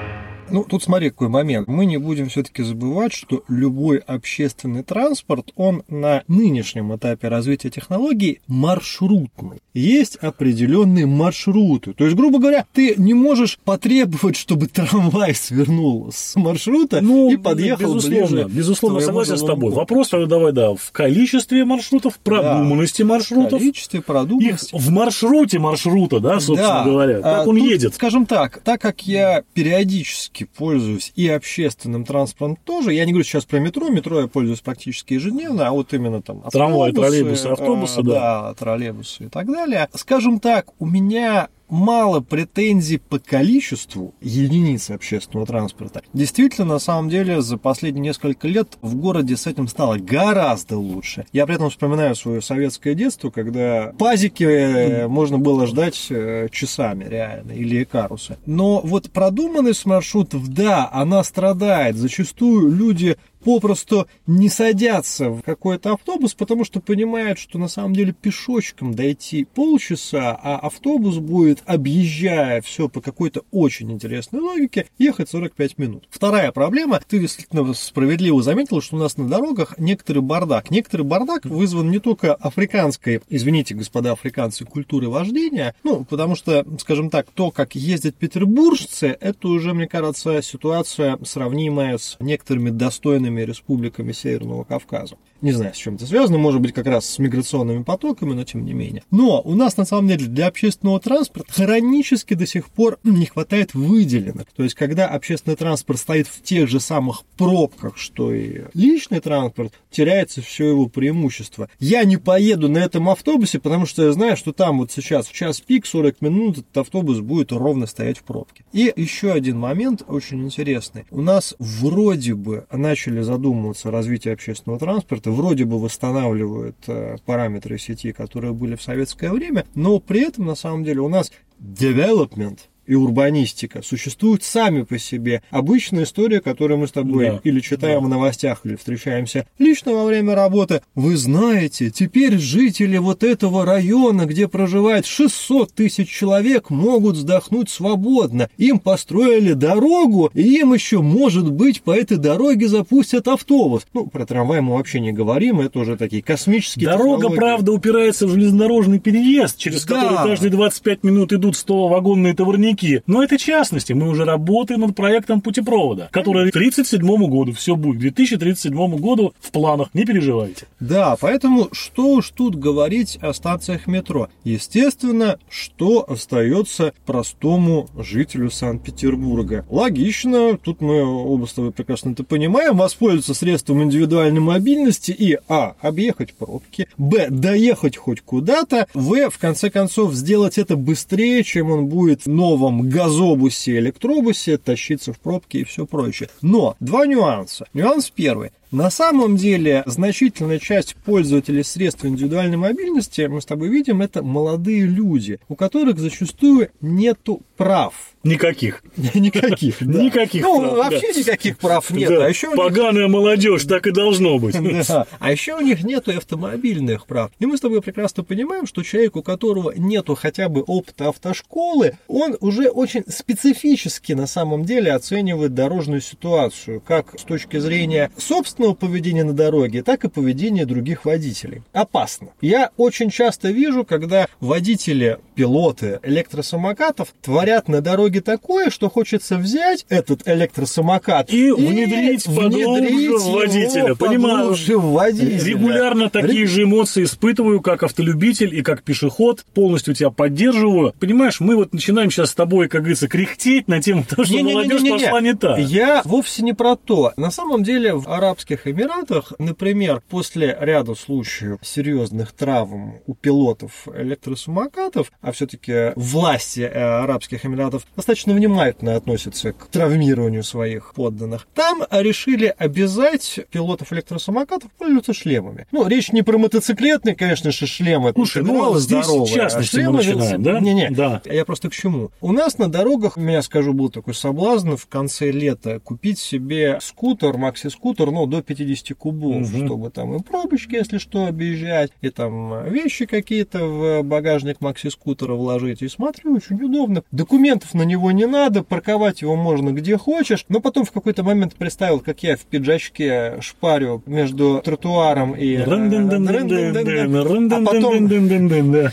Ну, 0.50 0.64
тут 0.64 0.82
смотри, 0.82 1.10
какой 1.10 1.28
момент. 1.28 1.68
Мы 1.68 1.86
не 1.86 1.98
будем 1.98 2.28
все-таки 2.28 2.62
забывать, 2.62 3.12
что 3.12 3.44
любой 3.48 3.98
общественный 3.98 4.82
транспорт, 4.82 5.52
он 5.56 5.82
на 5.88 6.22
нынешнем 6.28 6.94
этапе 6.94 7.28
развития 7.28 7.70
технологий 7.70 8.40
маршрутный. 8.46 9.60
Есть 9.74 10.16
определенные 10.16 11.06
маршруты. 11.06 11.92
То 11.92 12.04
есть, 12.04 12.16
грубо 12.16 12.38
говоря, 12.38 12.66
ты 12.72 12.94
не 12.96 13.14
можешь 13.14 13.58
потребовать, 13.64 14.36
чтобы 14.36 14.66
трамвай 14.66 15.34
свернул 15.34 16.10
с 16.12 16.34
маршрута 16.36 17.00
ну, 17.00 17.30
и 17.30 17.36
подъехал 17.36 17.94
безусловно, 17.94 18.44
ближе. 18.44 18.56
Безусловно, 18.56 19.00
согласен 19.00 19.36
с 19.36 19.44
тобой. 19.44 19.72
Вопрос 19.72 20.08
тогда 20.08 20.26
давай, 20.26 20.52
да, 20.52 20.74
в 20.74 20.90
количестве 20.92 21.64
маршрутов, 21.64 22.18
продуманности 22.18 23.02
да, 23.02 23.08
маршрутов. 23.08 23.52
В 23.52 23.58
количестве, 23.58 24.00
продуманности. 24.00 24.74
в 24.76 24.90
маршруте 24.90 25.58
маршрута, 25.58 26.20
да, 26.20 26.40
собственно 26.40 26.74
да. 26.74 26.84
говоря. 26.84 27.20
Как 27.20 27.46
а, 27.46 27.48
он 27.48 27.56
тут, 27.56 27.70
едет. 27.70 27.94
Скажем 27.94 28.26
так, 28.26 28.60
так 28.62 28.80
как 28.80 29.06
я 29.06 29.42
периодически 29.54 30.39
практически 30.40 30.44
пользуюсь 30.44 31.12
и 31.16 31.28
общественным 31.28 32.04
транспортом 32.04 32.56
тоже. 32.56 32.92
Я 32.92 33.04
не 33.04 33.12
говорю 33.12 33.24
сейчас 33.24 33.44
про 33.44 33.58
метро, 33.58 33.88
метро 33.88 34.20
я 34.20 34.26
пользуюсь 34.26 34.60
практически 34.60 35.14
ежедневно, 35.14 35.66
а 35.66 35.70
вот 35.70 35.92
именно 35.92 36.22
там 36.22 36.42
Трамвай, 36.50 36.92
троллейбусы, 36.92 37.46
автобусы, 37.46 38.00
а, 38.00 38.02
да. 38.02 38.12
Да, 38.12 38.54
троллейбусы 38.54 39.24
и 39.24 39.28
так 39.28 39.46
далее. 39.46 39.88
Скажем 39.94 40.40
так, 40.40 40.68
у 40.78 40.86
меня 40.86 41.48
мало 41.70 42.20
претензий 42.20 42.98
по 42.98 43.18
количеству 43.18 44.14
единиц 44.20 44.90
общественного 44.90 45.46
транспорта. 45.46 46.02
Действительно, 46.12 46.66
на 46.66 46.78
самом 46.78 47.08
деле, 47.08 47.40
за 47.40 47.56
последние 47.56 48.02
несколько 48.02 48.48
лет 48.48 48.78
в 48.82 48.96
городе 48.96 49.36
с 49.36 49.46
этим 49.46 49.68
стало 49.68 49.96
гораздо 49.96 50.78
лучше. 50.78 51.26
Я 51.32 51.46
при 51.46 51.54
этом 51.54 51.70
вспоминаю 51.70 52.14
свое 52.14 52.42
советское 52.42 52.94
детство, 52.94 53.30
когда 53.30 53.92
пазики 53.98 54.44
э, 54.44 55.08
можно 55.08 55.38
было 55.38 55.66
ждать 55.66 56.06
э, 56.10 56.48
часами 56.50 57.04
реально, 57.04 57.52
или 57.52 57.84
карусы. 57.84 58.36
Но 58.46 58.80
вот 58.82 59.10
продуманность 59.10 59.86
маршрутов, 59.86 60.48
да, 60.48 60.88
она 60.92 61.22
страдает. 61.24 61.96
Зачастую 61.96 62.70
люди 62.70 63.16
попросту 63.44 64.06
не 64.26 64.48
садятся 64.48 65.30
в 65.30 65.42
какой-то 65.42 65.92
автобус, 65.92 66.34
потому 66.34 66.64
что 66.64 66.80
понимают, 66.80 67.38
что 67.38 67.58
на 67.58 67.68
самом 67.68 67.94
деле 67.94 68.12
пешочком 68.12 68.94
дойти 68.94 69.44
полчаса, 69.44 70.38
а 70.40 70.56
автобус 70.56 71.18
будет, 71.18 71.62
объезжая 71.66 72.60
все 72.60 72.88
по 72.88 73.00
какой-то 73.00 73.42
очень 73.50 73.90
интересной 73.92 74.40
логике, 74.40 74.86
ехать 74.98 75.30
45 75.30 75.78
минут. 75.78 76.06
Вторая 76.10 76.52
проблема, 76.52 77.00
ты 77.08 77.18
действительно 77.18 77.72
справедливо 77.74 78.42
заметил, 78.42 78.80
что 78.80 78.96
у 78.96 78.98
нас 78.98 79.16
на 79.16 79.28
дорогах 79.28 79.78
некоторый 79.78 80.20
бардак. 80.20 80.70
Некоторый 80.70 81.02
бардак 81.02 81.44
вызван 81.44 81.90
не 81.90 81.98
только 81.98 82.34
африканской, 82.34 83.22
извините, 83.28 83.74
господа 83.74 84.12
африканцы, 84.12 84.64
культуры 84.64 85.08
вождения, 85.08 85.74
ну, 85.84 86.04
потому 86.04 86.34
что, 86.34 86.66
скажем 86.78 87.10
так, 87.10 87.26
то, 87.32 87.50
как 87.50 87.74
ездят 87.74 88.16
петербуржцы, 88.16 89.16
это 89.20 89.48
уже, 89.48 89.74
мне 89.74 89.86
кажется, 89.86 90.42
ситуация 90.42 91.18
сравнимая 91.24 91.98
с 91.98 92.16
некоторыми 92.20 92.70
достойными 92.70 93.29
республиками 93.38 94.12
Северного 94.12 94.64
Кавказа. 94.64 95.16
Не 95.42 95.52
знаю, 95.52 95.74
с 95.74 95.78
чем 95.78 95.94
это 95.94 96.06
связано, 96.06 96.38
может 96.38 96.60
быть, 96.60 96.72
как 96.72 96.86
раз 96.86 97.06
с 97.06 97.18
миграционными 97.18 97.82
потоками, 97.82 98.34
но 98.34 98.44
тем 98.44 98.64
не 98.64 98.74
менее. 98.74 99.02
Но 99.10 99.40
у 99.42 99.54
нас, 99.54 99.76
на 99.76 99.84
самом 99.84 100.08
деле, 100.08 100.26
для 100.26 100.46
общественного 100.46 101.00
транспорта 101.00 101.52
хронически 101.52 102.34
до 102.34 102.46
сих 102.46 102.68
пор 102.68 102.98
не 103.04 103.26
хватает 103.26 103.74
выделенных. 103.74 104.46
То 104.54 104.62
есть, 104.62 104.74
когда 104.74 105.06
общественный 105.08 105.56
транспорт 105.56 105.98
стоит 105.98 106.26
в 106.26 106.42
тех 106.42 106.68
же 106.68 106.80
самых 106.80 107.22
пробках, 107.36 107.96
что 107.96 108.32
и 108.32 108.62
личный 108.74 109.20
транспорт, 109.20 109.72
теряется 109.90 110.42
все 110.42 110.68
его 110.68 110.88
преимущество. 110.88 111.68
Я 111.78 112.04
не 112.04 112.16
поеду 112.16 112.68
на 112.68 112.78
этом 112.78 113.08
автобусе, 113.08 113.58
потому 113.58 113.86
что 113.86 114.04
я 114.04 114.12
знаю, 114.12 114.36
что 114.36 114.52
там 114.52 114.78
вот 114.78 114.92
сейчас 114.92 115.26
в 115.26 115.32
час 115.32 115.60
пик 115.60 115.86
40 115.86 116.20
минут 116.20 116.58
этот 116.58 116.76
автобус 116.76 117.20
будет 117.20 117.52
ровно 117.52 117.86
стоять 117.86 118.18
в 118.18 118.24
пробке. 118.24 118.64
И 118.72 118.92
еще 118.94 119.32
один 119.32 119.58
момент 119.58 120.02
очень 120.06 120.44
интересный. 120.44 121.06
У 121.10 121.22
нас 121.22 121.54
вроде 121.58 122.34
бы 122.34 122.66
начали 122.70 123.20
задумываться 123.20 123.88
о 123.88 123.92
развитии 123.92 124.30
общественного 124.30 124.78
транспорта 124.78 125.29
вроде 125.30 125.64
бы 125.64 125.80
восстанавливают 125.80 126.76
э, 126.86 127.16
параметры 127.24 127.78
сети, 127.78 128.12
которые 128.12 128.52
были 128.52 128.76
в 128.76 128.82
советское 128.82 129.30
время, 129.30 129.66
но 129.74 130.00
при 130.00 130.22
этом 130.22 130.46
на 130.46 130.54
самом 130.54 130.84
деле 130.84 131.00
у 131.00 131.08
нас 131.08 131.32
development 131.60 132.60
и 132.86 132.94
урбанистика 132.94 133.82
существуют 133.82 134.42
сами 134.42 134.82
по 134.82 134.98
себе. 134.98 135.42
Обычная 135.50 136.04
история, 136.04 136.40
которую 136.40 136.78
мы 136.78 136.86
с 136.88 136.92
тобой 136.92 137.26
Да. 137.26 137.40
или 137.44 137.60
читаем 137.60 138.04
в 138.04 138.08
новостях, 138.08 138.60
или 138.64 138.76
встречаемся 138.76 139.46
лично 139.58 139.92
во 139.92 140.04
время 140.04 140.34
работы. 140.34 140.82
Вы 140.94 141.16
знаете, 141.16 141.90
теперь 141.90 142.38
жители 142.38 142.96
вот 142.98 143.22
этого 143.24 143.64
района, 143.64 144.26
где 144.26 144.48
проживает 144.48 145.06
600 145.06 145.72
тысяч 145.72 146.08
человек, 146.08 146.70
могут 146.70 147.16
вздохнуть 147.16 147.70
свободно. 147.70 148.48
Им 148.58 148.78
построили 148.78 149.52
дорогу, 149.52 150.30
и 150.34 150.42
им 150.60 150.72
еще, 150.74 151.00
может 151.00 151.50
быть, 151.50 151.82
по 151.82 151.90
этой 151.92 152.16
дороге 152.16 152.68
запустят 152.68 153.28
автобус. 153.28 153.86
Ну, 153.94 154.06
про 154.06 154.26
трамвай 154.26 154.60
мы 154.60 154.74
вообще 154.76 155.00
не 155.00 155.12
говорим, 155.12 155.60
это 155.60 155.78
уже 155.80 155.96
такие 155.96 156.22
космические 156.22 156.86
Дорога, 156.86 157.16
технологии. 157.22 157.36
правда, 157.36 157.72
упирается 157.72 158.26
в 158.26 158.30
железнодорожный 158.30 158.98
переезд, 158.98 159.58
через 159.58 159.84
Да. 159.84 159.94
который 160.02 160.16
каждые 160.30 160.50
25 160.50 161.04
минут 161.04 161.32
идут 161.32 161.56
100 161.56 161.88
вагонные 161.88 162.34
товарники. 162.80 163.02
Но 163.06 163.22
это 163.22 163.38
частности. 163.38 163.92
Мы 163.92 164.08
уже 164.08 164.24
работаем 164.24 164.80
над 164.80 164.94
проектом 164.94 165.40
путепровода, 165.40 166.08
который 166.12 166.50
к 166.50 166.56
1937 166.56 167.28
году 167.28 167.52
все 167.52 167.76
будет. 167.76 167.98
К 167.98 168.00
2037 168.00 168.96
году 168.96 169.34
в 169.40 169.50
планах, 169.50 169.90
не 169.94 170.04
переживайте. 170.04 170.66
Да, 170.78 171.16
поэтому 171.20 171.68
что 171.72 172.14
уж 172.14 172.30
тут 172.30 172.56
говорить 172.56 173.18
о 173.20 173.32
станциях 173.32 173.86
метро. 173.86 174.28
Естественно, 174.44 175.38
что 175.48 176.04
остается 176.08 176.92
простому 177.06 177.88
жителю 177.98 178.50
Санкт-Петербурга. 178.50 179.64
Логично, 179.68 180.56
тут 180.56 180.80
мы 180.80 181.02
оба 181.02 181.46
с 181.46 181.52
тобой 181.52 181.72
прекрасно 181.72 182.10
это 182.10 182.24
понимаем, 182.24 182.76
воспользоваться 182.76 183.34
средством 183.34 183.82
индивидуальной 183.82 184.40
мобильности 184.40 185.12
и 185.12 185.38
а. 185.48 185.74
объехать 185.80 186.34
пробки, 186.34 186.88
б. 186.96 187.28
доехать 187.30 187.96
хоть 187.96 188.20
куда-то, 188.20 188.86
в. 188.94 189.30
в 189.30 189.38
конце 189.38 189.70
концов 189.70 190.14
сделать 190.14 190.58
это 190.58 190.76
быстрее, 190.76 191.42
чем 191.44 191.70
он 191.70 191.86
будет 191.86 192.26
в 192.56 192.59
новом 192.60 192.88
газобусе, 192.88 193.78
электробусе 193.78 194.58
тащиться 194.58 195.12
в 195.14 195.18
пробки 195.18 195.58
и 195.58 195.64
все 195.64 195.86
прочее. 195.86 196.28
Но 196.42 196.76
два 196.78 197.06
нюанса. 197.06 197.66
Нюанс 197.72 198.10
первый. 198.10 198.52
На 198.70 198.88
самом 198.88 199.36
деле, 199.36 199.82
значительная 199.86 200.60
часть 200.60 200.94
пользователей 200.94 201.64
средств 201.64 202.04
индивидуальной 202.04 202.56
мобильности, 202.56 203.22
мы 203.22 203.40
с 203.40 203.44
тобой 203.44 203.68
видим, 203.68 204.00
это 204.00 204.22
молодые 204.22 204.82
люди, 204.82 205.40
у 205.48 205.56
которых 205.56 205.98
зачастую 205.98 206.70
нету 206.80 207.42
прав. 207.56 207.92
Никаких. 208.22 208.82
Никаких. 209.14 209.76
да. 209.80 210.02
Никаких 210.02 210.42
Ну, 210.42 210.60
прав, 210.60 210.76
вообще 210.76 211.12
да. 211.12 211.20
никаких 211.20 211.58
прав 211.58 211.90
нет. 211.90 212.08
Да, 212.10 212.26
А 212.26 212.28
еще 212.28 212.48
у 212.48 212.50
них 212.50 212.58
Поганая 212.58 213.08
молодежь, 213.08 213.64
так 213.64 213.86
и 213.86 213.90
должно 213.90 214.38
быть. 214.38 214.56
да. 214.88 215.06
А 215.18 215.32
еще 215.32 215.56
у 215.56 215.60
них 215.60 215.82
нету 215.82 216.16
автомобильных 216.16 217.06
прав. 217.06 217.30
И 217.38 217.46
мы 217.46 217.56
с 217.56 217.60
тобой 217.60 217.82
прекрасно 217.82 218.22
понимаем, 218.22 218.66
что 218.66 218.82
человек, 218.82 219.16
у 219.16 219.22
которого 219.22 219.72
нету 219.76 220.14
хотя 220.14 220.48
бы 220.48 220.60
опыта 220.60 221.08
автошколы, 221.08 221.98
он 222.08 222.36
уже 222.40 222.68
очень 222.68 223.04
специфически 223.08 224.12
на 224.12 224.26
самом 224.26 224.64
деле 224.64 224.92
оценивает 224.92 225.54
дорожную 225.54 226.02
ситуацию, 226.02 226.80
как 226.80 227.18
с 227.18 227.24
точки 227.24 227.58
зрения 227.58 228.12
собственного 228.60 228.74
поведения 228.74 229.24
на 229.24 229.32
дороге, 229.32 229.82
так 229.82 230.04
и 230.04 230.08
поведения 230.08 230.66
других 230.66 231.04
водителей. 231.04 231.62
Опасно. 231.72 232.28
Я 232.40 232.70
очень 232.76 233.10
часто 233.10 233.50
вижу, 233.50 233.84
когда 233.84 234.26
водители, 234.40 235.18
пилоты 235.34 235.98
электросамокатов 236.02 237.14
творят 237.22 237.68
на 237.68 237.80
дороге 237.80 238.20
такое, 238.20 238.70
что 238.70 238.90
хочется 238.90 239.36
взять 239.36 239.86
этот 239.88 240.28
электросамокат 240.28 241.32
И 241.32 241.50
внедрить 241.50 242.24
поглубже 242.24 243.16
в 243.18 243.32
водителя, 243.32 243.94
понимаю. 243.94 244.54
водителя. 244.68 245.44
Регулярно 245.44 246.10
такие 246.10 246.46
же 246.46 246.64
эмоции 246.64 247.04
испытываю, 247.04 247.60
как 247.60 247.82
автолюбитель 247.82 248.54
и 248.54 248.62
как 248.62 248.82
пешеход. 248.82 249.44
Полностью 249.54 249.94
тебя 249.94 250.10
поддерживаю. 250.10 250.92
Понимаешь, 251.00 251.40
мы 251.40 251.56
вот 251.56 251.72
начинаем 251.72 252.10
сейчас 252.10 252.30
с 252.30 252.34
тобой, 252.34 252.68
как 252.68 252.80
говорится, 252.82 253.08
кряхтеть 253.08 253.68
на 253.68 253.80
тему 253.80 254.04
того, 254.08 254.24
что 254.24 254.34
молодежь 254.38 254.80
Не-не-не-не-не. 254.82 255.04
пошла 255.04 255.20
не 255.20 255.34
так. 255.34 255.58
Я 255.58 256.02
вовсе 256.04 256.42
не 256.42 256.52
про 256.52 256.76
то. 256.76 257.12
На 257.16 257.30
самом 257.30 257.62
деле 257.62 257.94
в 257.94 258.08
Арабских 258.10 258.49
Эмиратах, 258.66 259.32
например, 259.38 260.02
после 260.08 260.56
ряда 260.60 260.94
случаев 260.94 261.58
серьезных 261.62 262.32
травм 262.32 263.00
у 263.06 263.14
пилотов 263.14 263.88
электросамокатов, 263.94 265.12
а 265.20 265.32
все-таки 265.32 265.92
власти 265.96 266.60
э, 266.60 267.02
Арабских 267.02 267.44
Эмиратов 267.44 267.86
достаточно 267.96 268.34
внимательно 268.34 268.96
относятся 268.96 269.52
к 269.52 269.66
травмированию 269.66 270.42
своих 270.44 270.94
подданных, 270.94 271.46
там 271.54 271.84
решили 271.90 272.54
обязать 272.58 273.40
пилотов 273.50 273.92
электросамокатов 273.92 274.70
пользоваться 274.72 275.12
шлемами. 275.12 275.66
Ну, 275.72 275.86
речь 275.86 276.12
не 276.12 276.22
про 276.22 276.38
мотоциклетные, 276.38 277.14
конечно 277.14 277.50
же, 277.50 277.66
шлемы. 277.66 278.12
Ну, 278.14 278.24
интегралы 278.24 278.80
здесь 278.80 279.04
здоровые, 279.04 279.32
а 279.32 279.36
частности 279.36 279.76
мы 279.76 279.82
шлемы 279.82 279.96
начинаем, 279.98 280.42
да? 280.42 280.60
Не-не, 280.60 280.90
Да. 280.90 281.22
я 281.24 281.44
просто 281.44 281.70
к 281.70 281.72
чему? 281.72 282.10
У 282.20 282.32
нас 282.32 282.58
на 282.58 282.70
дорогах, 282.70 283.16
у 283.16 283.20
меня, 283.20 283.42
скажу, 283.42 283.72
был 283.72 283.90
такой 283.90 284.14
соблазн 284.14 284.74
в 284.74 284.86
конце 284.86 285.30
лета 285.30 285.80
купить 285.80 286.18
себе 286.18 286.78
скутер, 286.80 287.36
макси-скутер, 287.36 288.10
ну, 288.10 288.26
до 288.26 288.39
50 288.42 288.96
кубов, 288.96 289.36
Мгм. 289.50 289.66
чтобы 289.66 289.90
там 289.90 290.14
и 290.16 290.22
пробочки, 290.22 290.74
если 290.74 290.98
что, 290.98 291.26
объезжать, 291.26 291.90
и 292.00 292.10
там 292.10 292.64
вещи 292.68 293.06
какие-то 293.06 293.64
в 293.64 294.02
багажник 294.02 294.60
макси-скутера 294.60 295.34
вложить. 295.34 295.82
И 295.82 295.88
смотрю, 295.88 296.34
очень 296.36 296.62
удобно. 296.62 297.02
Документов 297.12 297.74
на 297.74 297.82
него 297.82 298.10
не 298.12 298.26
надо, 298.26 298.62
парковать 298.62 299.22
его 299.22 299.36
можно 299.36 299.70
где 299.70 299.96
хочешь. 299.96 300.44
Но 300.48 300.60
потом 300.60 300.84
в 300.84 300.92
какой-то 300.92 301.22
момент 301.22 301.54
представил, 301.54 302.00
как 302.00 302.22
я 302.22 302.36
в 302.36 302.40
пиджачке 302.40 303.36
шпарю 303.40 304.02
между 304.06 304.60
тротуаром 304.64 305.32
и... 305.34 305.56
э, 305.56 305.64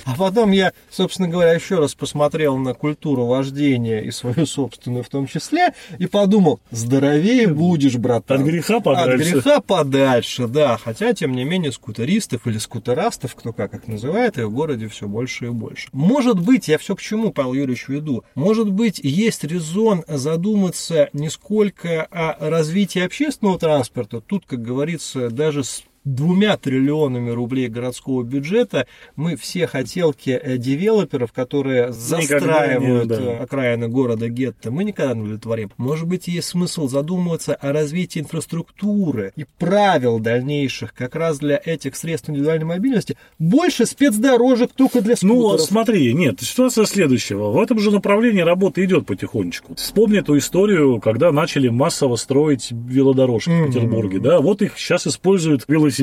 А 0.06 0.16
потом 0.18 0.52
а 0.52 0.56
я, 0.56 0.72
собственно 0.90 1.28
говоря, 1.28 1.54
еще 1.54 1.80
раз 1.80 1.94
посмотрел 1.96 2.58
на 2.58 2.74
культуру 2.74 3.26
вождения 3.26 4.00
и 4.02 4.12
свою 4.12 4.46
собственную 4.46 5.04
в 5.04 5.10
том 5.10 5.28
числе, 5.28 5.74
и 6.00 6.08
подумал, 6.08 6.60
здоровее 6.72 7.48
будешь, 7.48 7.96
братан. 7.96 8.42
От 8.42 8.48
греха 8.48 8.80
подальше. 8.80 9.12
От 9.14 9.20
греха 9.20 9.37
подальше, 9.66 10.48
да. 10.48 10.78
Хотя, 10.78 11.14
тем 11.14 11.34
не 11.34 11.44
менее, 11.44 11.72
скутеристов 11.72 12.48
или 12.48 12.58
скутерастов, 12.58 13.36
кто 13.36 13.54
как 13.54 13.74
их 13.74 13.88
называет, 13.88 14.38
их 14.38 14.46
в 14.46 14.52
городе 14.52 14.88
все 14.88 15.08
больше 15.08 15.48
и 15.48 15.50
больше. 15.50 15.90
Может 15.92 16.40
быть, 16.40 16.68
я 16.68 16.78
все 16.78 16.96
к 16.96 17.02
чему, 17.02 17.32
Павел 17.32 17.54
Юрьевич, 17.54 17.88
веду, 17.88 18.24
может 18.36 18.70
быть, 18.70 19.00
есть 19.04 19.44
резон 19.44 20.04
задуматься 20.08 21.10
не 21.14 21.30
сколько 21.30 22.04
о 22.04 22.50
развитии 22.50 23.02
общественного 23.02 23.60
транспорта, 23.60 24.22
тут, 24.22 24.46
как 24.46 24.62
говорится, 24.62 25.30
даже 25.30 25.64
с 25.64 25.84
двумя 26.16 26.58
триллионами 26.58 27.30
рублей 27.32 27.68
городского 27.68 28.24
бюджета 28.24 28.88
мы 29.16 29.36
все 29.36 29.68
хотелки 29.68 30.30
э, 30.32 30.58
девелоперов, 30.58 31.32
которые 31.34 31.92
застраивают 31.92 33.04
не, 33.04 33.16
да. 33.16 33.22
э, 33.22 33.38
окраины 33.38 33.88
города 33.88 34.30
гетто, 34.30 34.72
мы 34.72 34.84
никогда 34.84 35.14
не 35.14 35.22
удовлетворим. 35.22 35.72
Может 35.78 36.08
быть, 36.08 36.28
есть 36.28 36.48
смысл 36.50 36.88
задумываться 36.88 37.56
о 37.56 37.72
развитии 37.74 38.20
инфраструктуры 38.20 39.34
и 39.36 39.46
правил 39.60 40.20
дальнейших 40.20 40.94
как 40.94 41.16
раз 41.16 41.40
для 41.40 41.60
этих 41.64 41.96
средств 41.96 42.30
индивидуальной 42.30 42.66
мобильности. 42.66 43.18
Больше 43.40 43.86
спецдорожек 43.86 44.72
только 44.74 45.02
для 45.02 45.16
Ну, 45.22 45.42
скутеров. 45.42 45.62
смотри, 45.62 46.14
нет, 46.14 46.40
ситуация 46.42 46.86
следующего. 46.86 47.52
В 47.52 47.60
этом 47.60 47.80
же 47.80 47.92
направлении 47.92 48.42
работа 48.42 48.84
идет 48.84 49.06
потихонечку. 49.06 49.76
Вспомни 49.76 50.20
эту 50.20 50.38
историю, 50.38 51.00
когда 51.02 51.32
начали 51.32 51.68
массово 51.70 52.16
строить 52.16 52.70
велодорожки 52.72 53.50
Мгм. 53.50 53.64
в 53.66 53.68
Петербурге. 53.74 54.20
Да, 54.20 54.40
вот 54.42 54.62
их 54.62 54.78
сейчас 54.78 55.06
используют 55.08 55.64
велосипедисты, 55.68 55.97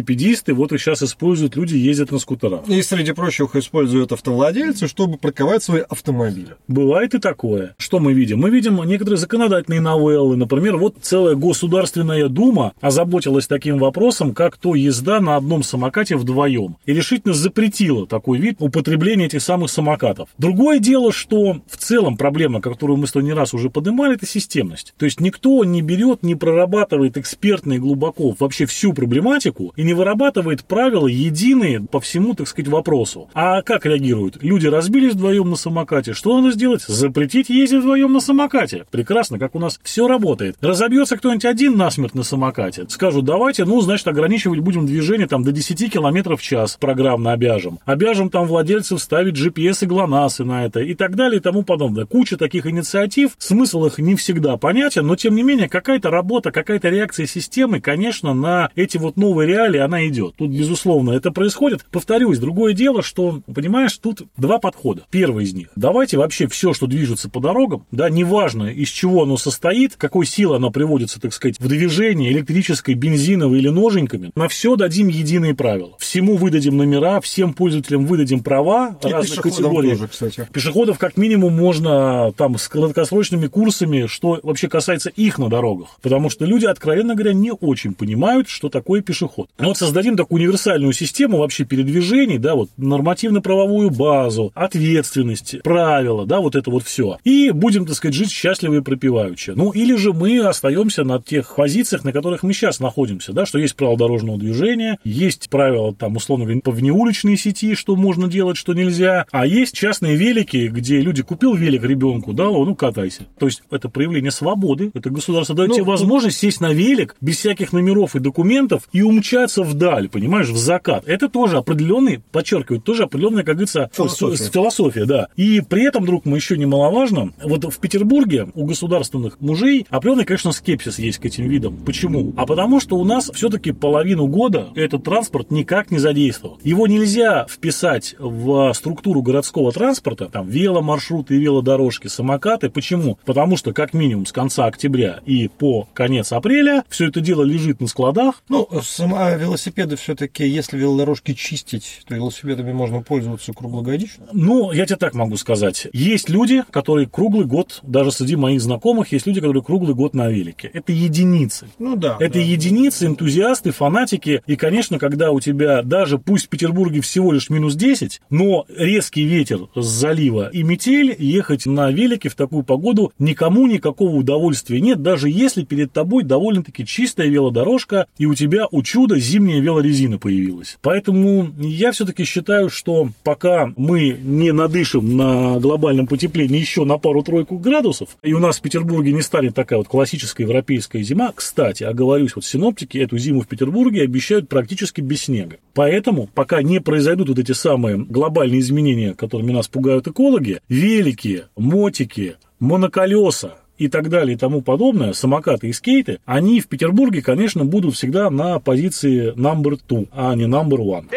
вот 0.53 0.73
их 0.73 0.81
сейчас 0.81 1.03
используют 1.03 1.57
люди, 1.57 1.77
ездят 1.77 2.11
на 2.11 2.19
скутерах. 2.19 2.69
И, 2.69 2.83
среди 2.83 3.13
прочего, 3.13 3.47
их 3.47 3.57
используют 3.57 4.13
автовладельцы, 4.13 4.89
чтобы 4.89 5.19
парковать 5.19 5.63
свои 5.63 5.83
автомобили. 5.89 6.57
Бывает 6.69 7.15
и 7.15 7.19
такое. 7.19 7.75
Что 7.79 7.99
мы 7.99 8.13
видим? 8.13 8.41
Мы 8.41 8.51
видим 8.51 8.83
некоторые 8.85 9.19
законодательные 9.19 9.81
новеллы. 9.81 10.37
Например, 10.37 10.77
вот 10.77 10.97
целая 11.01 11.35
Государственная 11.35 12.29
Дума 12.29 12.73
озаботилась 12.81 13.47
таким 13.47 13.79
вопросом, 13.79 14.35
как 14.35 14.57
то 14.57 14.75
езда 14.75 15.21
на 15.21 15.37
одном 15.37 15.63
самокате 15.63 16.17
вдвоем. 16.17 16.77
И 16.87 16.93
решительно 16.93 17.35
запретила 17.35 18.07
такой 18.07 18.39
вид 18.39 18.57
употребления 18.59 19.27
этих 19.27 19.43
самых 19.43 19.71
самокатов. 19.71 20.29
Другое 20.39 20.79
дело, 20.79 21.13
что 21.13 21.61
в 21.69 21.77
целом 21.77 22.17
проблема, 22.17 22.61
которую 22.61 22.97
мы 22.97 23.07
с 23.07 23.13
тобой 23.13 23.27
не 23.27 23.33
раз 23.33 23.55
уже 23.55 23.71
поднимали, 23.71 24.17
это 24.17 24.27
системность. 24.27 24.95
То 24.99 25.05
есть 25.05 25.21
никто 25.21 25.65
не 25.65 25.83
берет, 25.83 26.23
не 26.23 26.35
прорабатывает 26.35 27.17
экспертно 27.17 27.75
и 27.75 27.79
глубоко 27.79 28.35
вообще 28.39 28.67
всю 28.67 28.93
проблематику 28.93 29.73
и 29.77 29.84
не 29.85 29.95
вырабатывает 29.95 30.65
правила 30.65 31.07
единые 31.07 31.81
по 31.81 32.01
всему, 32.01 32.35
так 32.35 32.49
сказать, 32.49 32.69
вопросу. 32.69 33.29
А 33.35 33.63
как 33.63 33.87
реагируют? 33.87 34.43
Люди 34.43 34.67
разбились 34.67 35.15
вдвоем 35.15 35.51
на 35.51 35.57
самокате. 35.57 36.13
Что 36.15 36.41
надо 36.41 36.53
сделать? 36.53 36.83
Запретить 36.83 37.51
ездить 37.51 37.81
вдвоем 37.81 38.13
на 38.13 38.21
самокате. 38.21 38.87
Прекрасно, 38.91 39.39
как 39.39 39.55
у 39.55 39.59
нас 39.59 39.79
все 39.83 40.09
работает. 40.09 40.57
Разобьется 40.61 41.17
кто-нибудь 41.17 41.45
один 41.45 41.77
насмерть 41.77 42.15
на 42.15 42.23
самокате. 42.23 42.87
Скажут, 42.89 43.25
давайте, 43.25 43.65
ну, 43.65 43.81
значит, 43.81 44.09
ограничивать 44.09 44.61
будем 44.61 44.87
движение 44.87 45.27
там 45.27 45.45
до 45.45 45.53
10 45.53 45.93
км 45.93 46.37
в 46.37 46.43
час 46.43 46.77
программно 46.81 47.33
обяжем. 47.33 47.79
Обяжем 47.85 48.31
там 48.31 48.47
владельцев 48.47 49.01
ставить 49.01 49.37
GPS 49.37 49.85
и 49.85 49.87
ГЛОНАССы 49.87 50.45
на 50.45 50.65
это 50.67 50.81
и 50.81 50.95
так 50.95 51.17
далее 51.17 51.39
и 51.39 51.43
тому 51.43 51.63
подобное. 51.63 52.07
Куча 52.07 52.37
таких 52.37 52.67
инициатив. 52.67 53.33
Смысл 53.39 53.87
их 53.87 53.99
не 53.99 54.15
всегда 54.17 54.57
понятен, 54.57 55.07
но 55.07 55.17
тем 55.17 55.35
не 55.35 55.43
менее 55.43 55.69
какая-то 55.69 56.11
работа, 56.11 56.51
какая-то 56.51 56.89
реакция 56.89 57.27
системы, 57.27 57.81
конечно, 57.81 58.35
на 58.35 58.71
эти 58.77 58.97
вот 58.97 59.17
новые 59.17 59.49
реалии 59.49 59.64
далее, 59.65 59.83
она 59.83 60.07
идет. 60.07 60.35
Тут, 60.37 60.51
безусловно, 60.51 61.13
это 61.13 61.31
происходит. 61.31 61.85
Повторюсь, 61.91 62.39
другое 62.39 62.75
дело, 62.75 63.03
что, 63.03 63.41
понимаешь, 63.53 63.97
тут 63.99 64.23
два 64.37 64.59
подхода. 64.59 65.03
Первый 65.11 65.45
из 65.45 65.55
них. 65.55 65.69
Давайте 65.77 66.19
вообще 66.19 66.47
все, 66.49 66.73
что 66.75 66.87
движется 66.87 67.29
по 67.29 67.41
дорогам, 67.41 67.87
да, 67.91 68.11
неважно, 68.11 68.65
из 68.65 68.89
чего 68.89 69.23
оно 69.23 69.37
состоит, 69.37 69.97
какой 69.97 70.27
силой 70.27 70.57
оно 70.59 70.71
приводится, 70.71 71.21
так 71.21 71.33
сказать, 71.33 71.59
в 71.59 71.69
движение, 71.69 72.31
электрической, 72.33 72.95
бензиновой 72.95 73.59
или 73.59 73.69
ноженьками, 73.69 74.33
на 74.35 74.49
все 74.49 74.77
дадим 74.77 75.09
единые 75.09 75.55
правила. 75.55 75.95
Всему 75.99 76.37
выдадим 76.37 76.77
номера, 76.77 77.21
всем 77.21 77.55
пользователям 77.55 78.07
выдадим 78.07 78.43
права 78.43 78.99
И 79.05 79.09
разных 79.09 79.41
категорий. 79.41 79.91
тоже, 79.91 80.09
кстати. 80.09 80.49
Пешеходов 80.53 80.99
как 80.99 81.17
минимум 81.17 81.55
можно 81.55 82.33
там 82.37 82.59
с 82.59 82.69
краткосрочными 82.69 83.47
курсами, 83.47 84.07
что 84.07 84.41
вообще 84.43 84.69
касается 84.69 85.11
их 85.11 85.39
на 85.39 85.49
дорогах. 85.49 85.99
Потому 86.03 86.31
что 86.31 86.45
люди, 86.45 86.67
откровенно 86.67 87.15
говоря, 87.15 87.33
не 87.33 87.53
очень 87.53 87.95
понимают, 87.95 88.49
что 88.49 88.69
такое 88.69 89.01
пешеход. 89.01 89.49
Ну 89.57 89.69
вот 89.69 89.79
создадим 89.79 90.17
такую 90.17 90.41
универсальную 90.41 90.93
систему 90.93 91.39
вообще 91.39 91.65
передвижений, 91.65 92.39
да, 92.39 92.57
вот 92.57 92.71
нормативно-правовую 92.77 93.91
базу, 93.91 94.51
ответственность, 94.55 95.63
правила, 95.63 96.27
да, 96.27 96.41
вот 96.41 96.57
это 96.57 96.73
вот 96.73 96.83
все. 96.83 97.19
И 97.23 97.53
будем, 97.53 97.87
так 97.87 97.95
сказать, 97.95 98.17
жить 98.17 98.33
счастливо 98.33 98.75
и 98.75 98.81
пропиваючи. 98.81 99.53
Ну, 99.53 99.71
или 99.71 99.95
же 99.95 100.13
мы 100.13 100.41
остаемся 100.41 101.05
на 101.05 101.23
тех 101.23 101.55
позициях, 101.55 102.03
на 102.03 102.13
которых 102.13 102.43
мы 102.43 102.53
сейчас 102.53 102.81
находимся, 102.81 103.33
да, 103.33 103.47
что 103.47 103.61
есть 103.61 103.77
правила 103.77 103.97
дорожного 103.97 104.39
движения, 104.39 104.99
есть 105.05 105.49
правила, 105.51 105.95
там, 105.95 106.17
условно 106.17 106.47
говоря, 106.47 106.61
по 106.61 106.73
внеуличной 106.73 107.37
сети, 107.37 107.77
что 107.77 107.95
можно 107.95 108.27
делать, 108.27 108.57
что 108.57 108.75
нельзя, 108.75 109.27
а 109.31 109.47
есть 109.47 109.73
частные 109.73 110.17
велики, 110.17 110.67
где 110.67 111.01
люди 111.01 111.23
купил 111.23 111.55
велик 111.55 111.85
ребенку, 111.85 112.33
да, 112.33 112.45
ну, 112.45 112.75
катайся. 112.75 113.27
То 113.39 113.47
есть 113.47 113.63
это 113.71 113.89
проявление 113.89 114.33
свободы, 114.33 114.91
это 114.95 115.11
государство 115.11 115.55
дает 115.55 115.69
Ну, 115.69 115.75
тебе 115.77 115.85
возможность 115.85 116.39
сесть 116.39 116.61
на 116.61 116.73
велик 116.73 117.15
без 117.21 117.39
всяких 117.39 117.73
номеров 117.73 118.17
и 118.17 118.19
документов 118.19 118.89
и 118.93 119.03
умчаться 119.45 119.63
вдаль, 119.63 120.09
понимаешь, 120.09 120.49
в 120.49 120.57
закат. 120.57 121.05
Это 121.07 121.29
тоже 121.29 121.59
определенный, 121.59 122.23
подчеркиваю, 122.33 122.81
тоже 122.81 123.05
определенная, 123.05 123.45
как 123.45 123.57
говорится, 123.57 123.91
Философия. 123.93 124.51
философия, 124.51 125.05
да. 125.05 125.29
И 125.37 125.61
при 125.61 125.85
этом, 125.87 126.05
друг 126.05 126.25
мой, 126.25 126.39
еще 126.39 126.57
немаловажно, 126.57 127.33
вот 127.43 127.65
в 127.65 127.79
Петербурге 127.79 128.49
у 128.55 128.65
государственных 128.65 129.41
мужей 129.41 129.87
определенный, 129.91 130.25
конечно, 130.25 130.53
скепсис 130.53 130.99
есть 130.99 131.19
к 131.19 131.27
этим 131.27 131.49
видам. 131.49 131.77
Почему? 131.85 132.33
А 132.37 132.47
потому 132.47 132.81
что 132.81 132.97
у 132.97 133.05
нас 133.05 133.31
все-таки 133.35 133.73
половину 133.73 134.27
года 134.27 134.69
этот 134.75 135.05
транспорт 135.05 135.51
никак 135.51 135.91
не 135.91 135.99
задействован. 135.99 136.59
Его 136.63 136.87
нельзя 136.87 137.47
вписать 137.49 138.15
в 138.19 138.73
структуру 138.75 139.23
городского 139.23 139.73
транспорта, 139.73 140.27
там, 140.27 140.49
веломаршруты, 140.49 141.37
велодорожки, 141.37 142.09
самокаты. 142.09 142.71
Почему? 142.71 143.19
Потому 143.25 143.57
что, 143.57 143.73
как 143.73 143.93
минимум, 143.95 144.27
с 144.27 144.33
конца 144.33 144.67
октября 144.67 145.21
и 145.27 145.49
по 145.49 145.87
конец 145.95 146.33
апреля 146.33 146.85
все 146.89 147.09
это 147.09 147.21
дело 147.21 147.43
лежит 147.43 147.81
на 147.81 147.87
складах, 147.87 148.43
Ну, 148.49 148.69
сама 148.83 149.34
велосипеды 149.37 149.97
все-таки, 149.97 150.47
если 150.47 150.79
велодорожки 150.79 151.35
чистить, 151.35 152.03
то 152.07 152.15
велосипедами 152.15 152.73
можно 152.73 153.03
пользоваться 153.03 153.53
круглогодично. 153.53 154.27
Ну, 154.33 154.73
я 154.73 154.87
тебе 154.87 154.97
так 154.97 155.15
могу 155.15 155.37
сказать. 155.37 155.87
Есть 155.93 156.29
люди, 156.29 156.63
которые 156.71 157.09
круглый 157.09 157.47
год, 157.47 157.81
даже 157.83 158.13
среди 158.13 158.37
моих 158.37 158.61
знакомых, 158.61 159.13
есть 159.13 159.27
люди, 159.27 159.41
которые 159.41 159.63
круглый 159.63 159.95
год 159.95 160.15
на 160.15 160.29
велике. 160.29 160.71
Это 160.73 160.93
единицы. 160.93 161.69
Ну 161.79 161.97
да. 161.97 162.17
Это 162.21 162.35
да. 162.35 162.41
единицы, 162.41 163.07
энтузиасты, 163.07 163.71
фанатики. 163.71 164.43
И, 164.47 164.57
конечно, 164.57 164.99
когда 164.99 165.31
у 165.31 165.41
тебя 165.41 165.83
даже, 165.83 166.19
пусть 166.19 166.47
в 166.47 166.49
Петербурге 166.49 167.01
всего 167.01 167.33
лишь 167.33 167.51
минус 167.51 167.75
10, 167.75 168.21
но 168.31 168.65
резкий 168.69 169.25
ветер 169.25 169.69
с 169.75 169.85
залива 169.85 170.49
и 170.51 170.63
метель, 170.63 171.15
ехать 171.19 171.67
на 171.67 171.91
велике 171.91 172.29
в 172.29 172.35
такую 172.35 172.65
погоду 172.65 173.13
никому 173.19 173.67
никакого 173.67 174.17
удовольствия 174.17 174.81
нет, 174.81 175.03
даже 175.03 175.29
если 175.29 175.65
перед 175.65 175.93
тобой 175.93 176.25
довольно-таки 176.25 176.87
чистая 176.87 177.29
велодорожка, 177.29 178.07
и 178.19 178.27
у 178.27 178.35
тебя 178.35 178.67
у 178.71 178.83
чуда 178.83 179.19
зимняя 179.25 179.61
велорезина 179.61 180.19
появилась. 180.19 180.79
Поэтому 180.83 181.51
я 181.59 181.93
все-таки 181.93 182.25
считаю, 182.25 182.71
что 182.71 183.09
пока 183.23 183.73
мы 183.77 184.17
не 184.23 184.53
надышим 184.53 185.17
на 185.17 185.59
глобальном 185.59 186.07
потеплении 186.07 186.59
еще 186.59 186.85
на 186.85 186.99
пару-тройку 186.99 187.59
градусов, 187.59 188.17
и 188.23 188.33
у 188.33 188.39
нас 188.39 188.59
в 188.59 188.63
Петербурге 188.63 189.13
не 189.13 189.23
станет 189.23 189.55
такая 189.55 189.79
вот 189.79 189.89
классическая 189.89 190.45
европейская 190.45 191.03
зима, 191.03 191.33
кстати, 191.35 191.85
оговорюсь, 191.85 192.37
вот 192.37 192.45
синоптики 192.45 192.99
эту 192.99 193.19
зиму 193.19 193.41
в 193.41 193.49
Петербурге 193.49 194.03
обещают 194.03 194.49
практически 194.49 195.01
без 195.01 195.23
снега. 195.23 195.57
Поэтому, 195.73 196.29
пока 196.33 196.63
не 196.63 196.81
произойдут 196.81 197.29
вот 197.29 197.39
эти 197.39 197.53
самые 197.53 197.97
глобальные 197.99 198.61
изменения, 198.61 199.15
которыми 199.15 199.53
нас 199.53 199.69
пугают 199.69 200.07
экологи, 200.07 200.61
велики, 200.69 201.45
мотики, 201.57 202.37
моноколеса, 202.61 203.57
и 203.79 203.89
так 203.89 204.09
далее 204.09 204.35
и 204.35 204.39
тому 204.39 204.63
подобное, 204.63 205.13
самокаты 205.13 205.69
и 205.69 205.73
скейты, 205.73 206.19
они 206.25 206.61
в 206.61 206.69
Петербурге, 206.69 207.23
конечно, 207.23 207.65
будут 207.65 207.95
всегда 207.95 208.31
на 208.31 208.59
позиции 208.61 209.35
number 209.35 209.79
two, 209.89 210.09
а 210.13 210.35
не 210.35 210.45
number 210.45 210.79
one. 210.79 211.09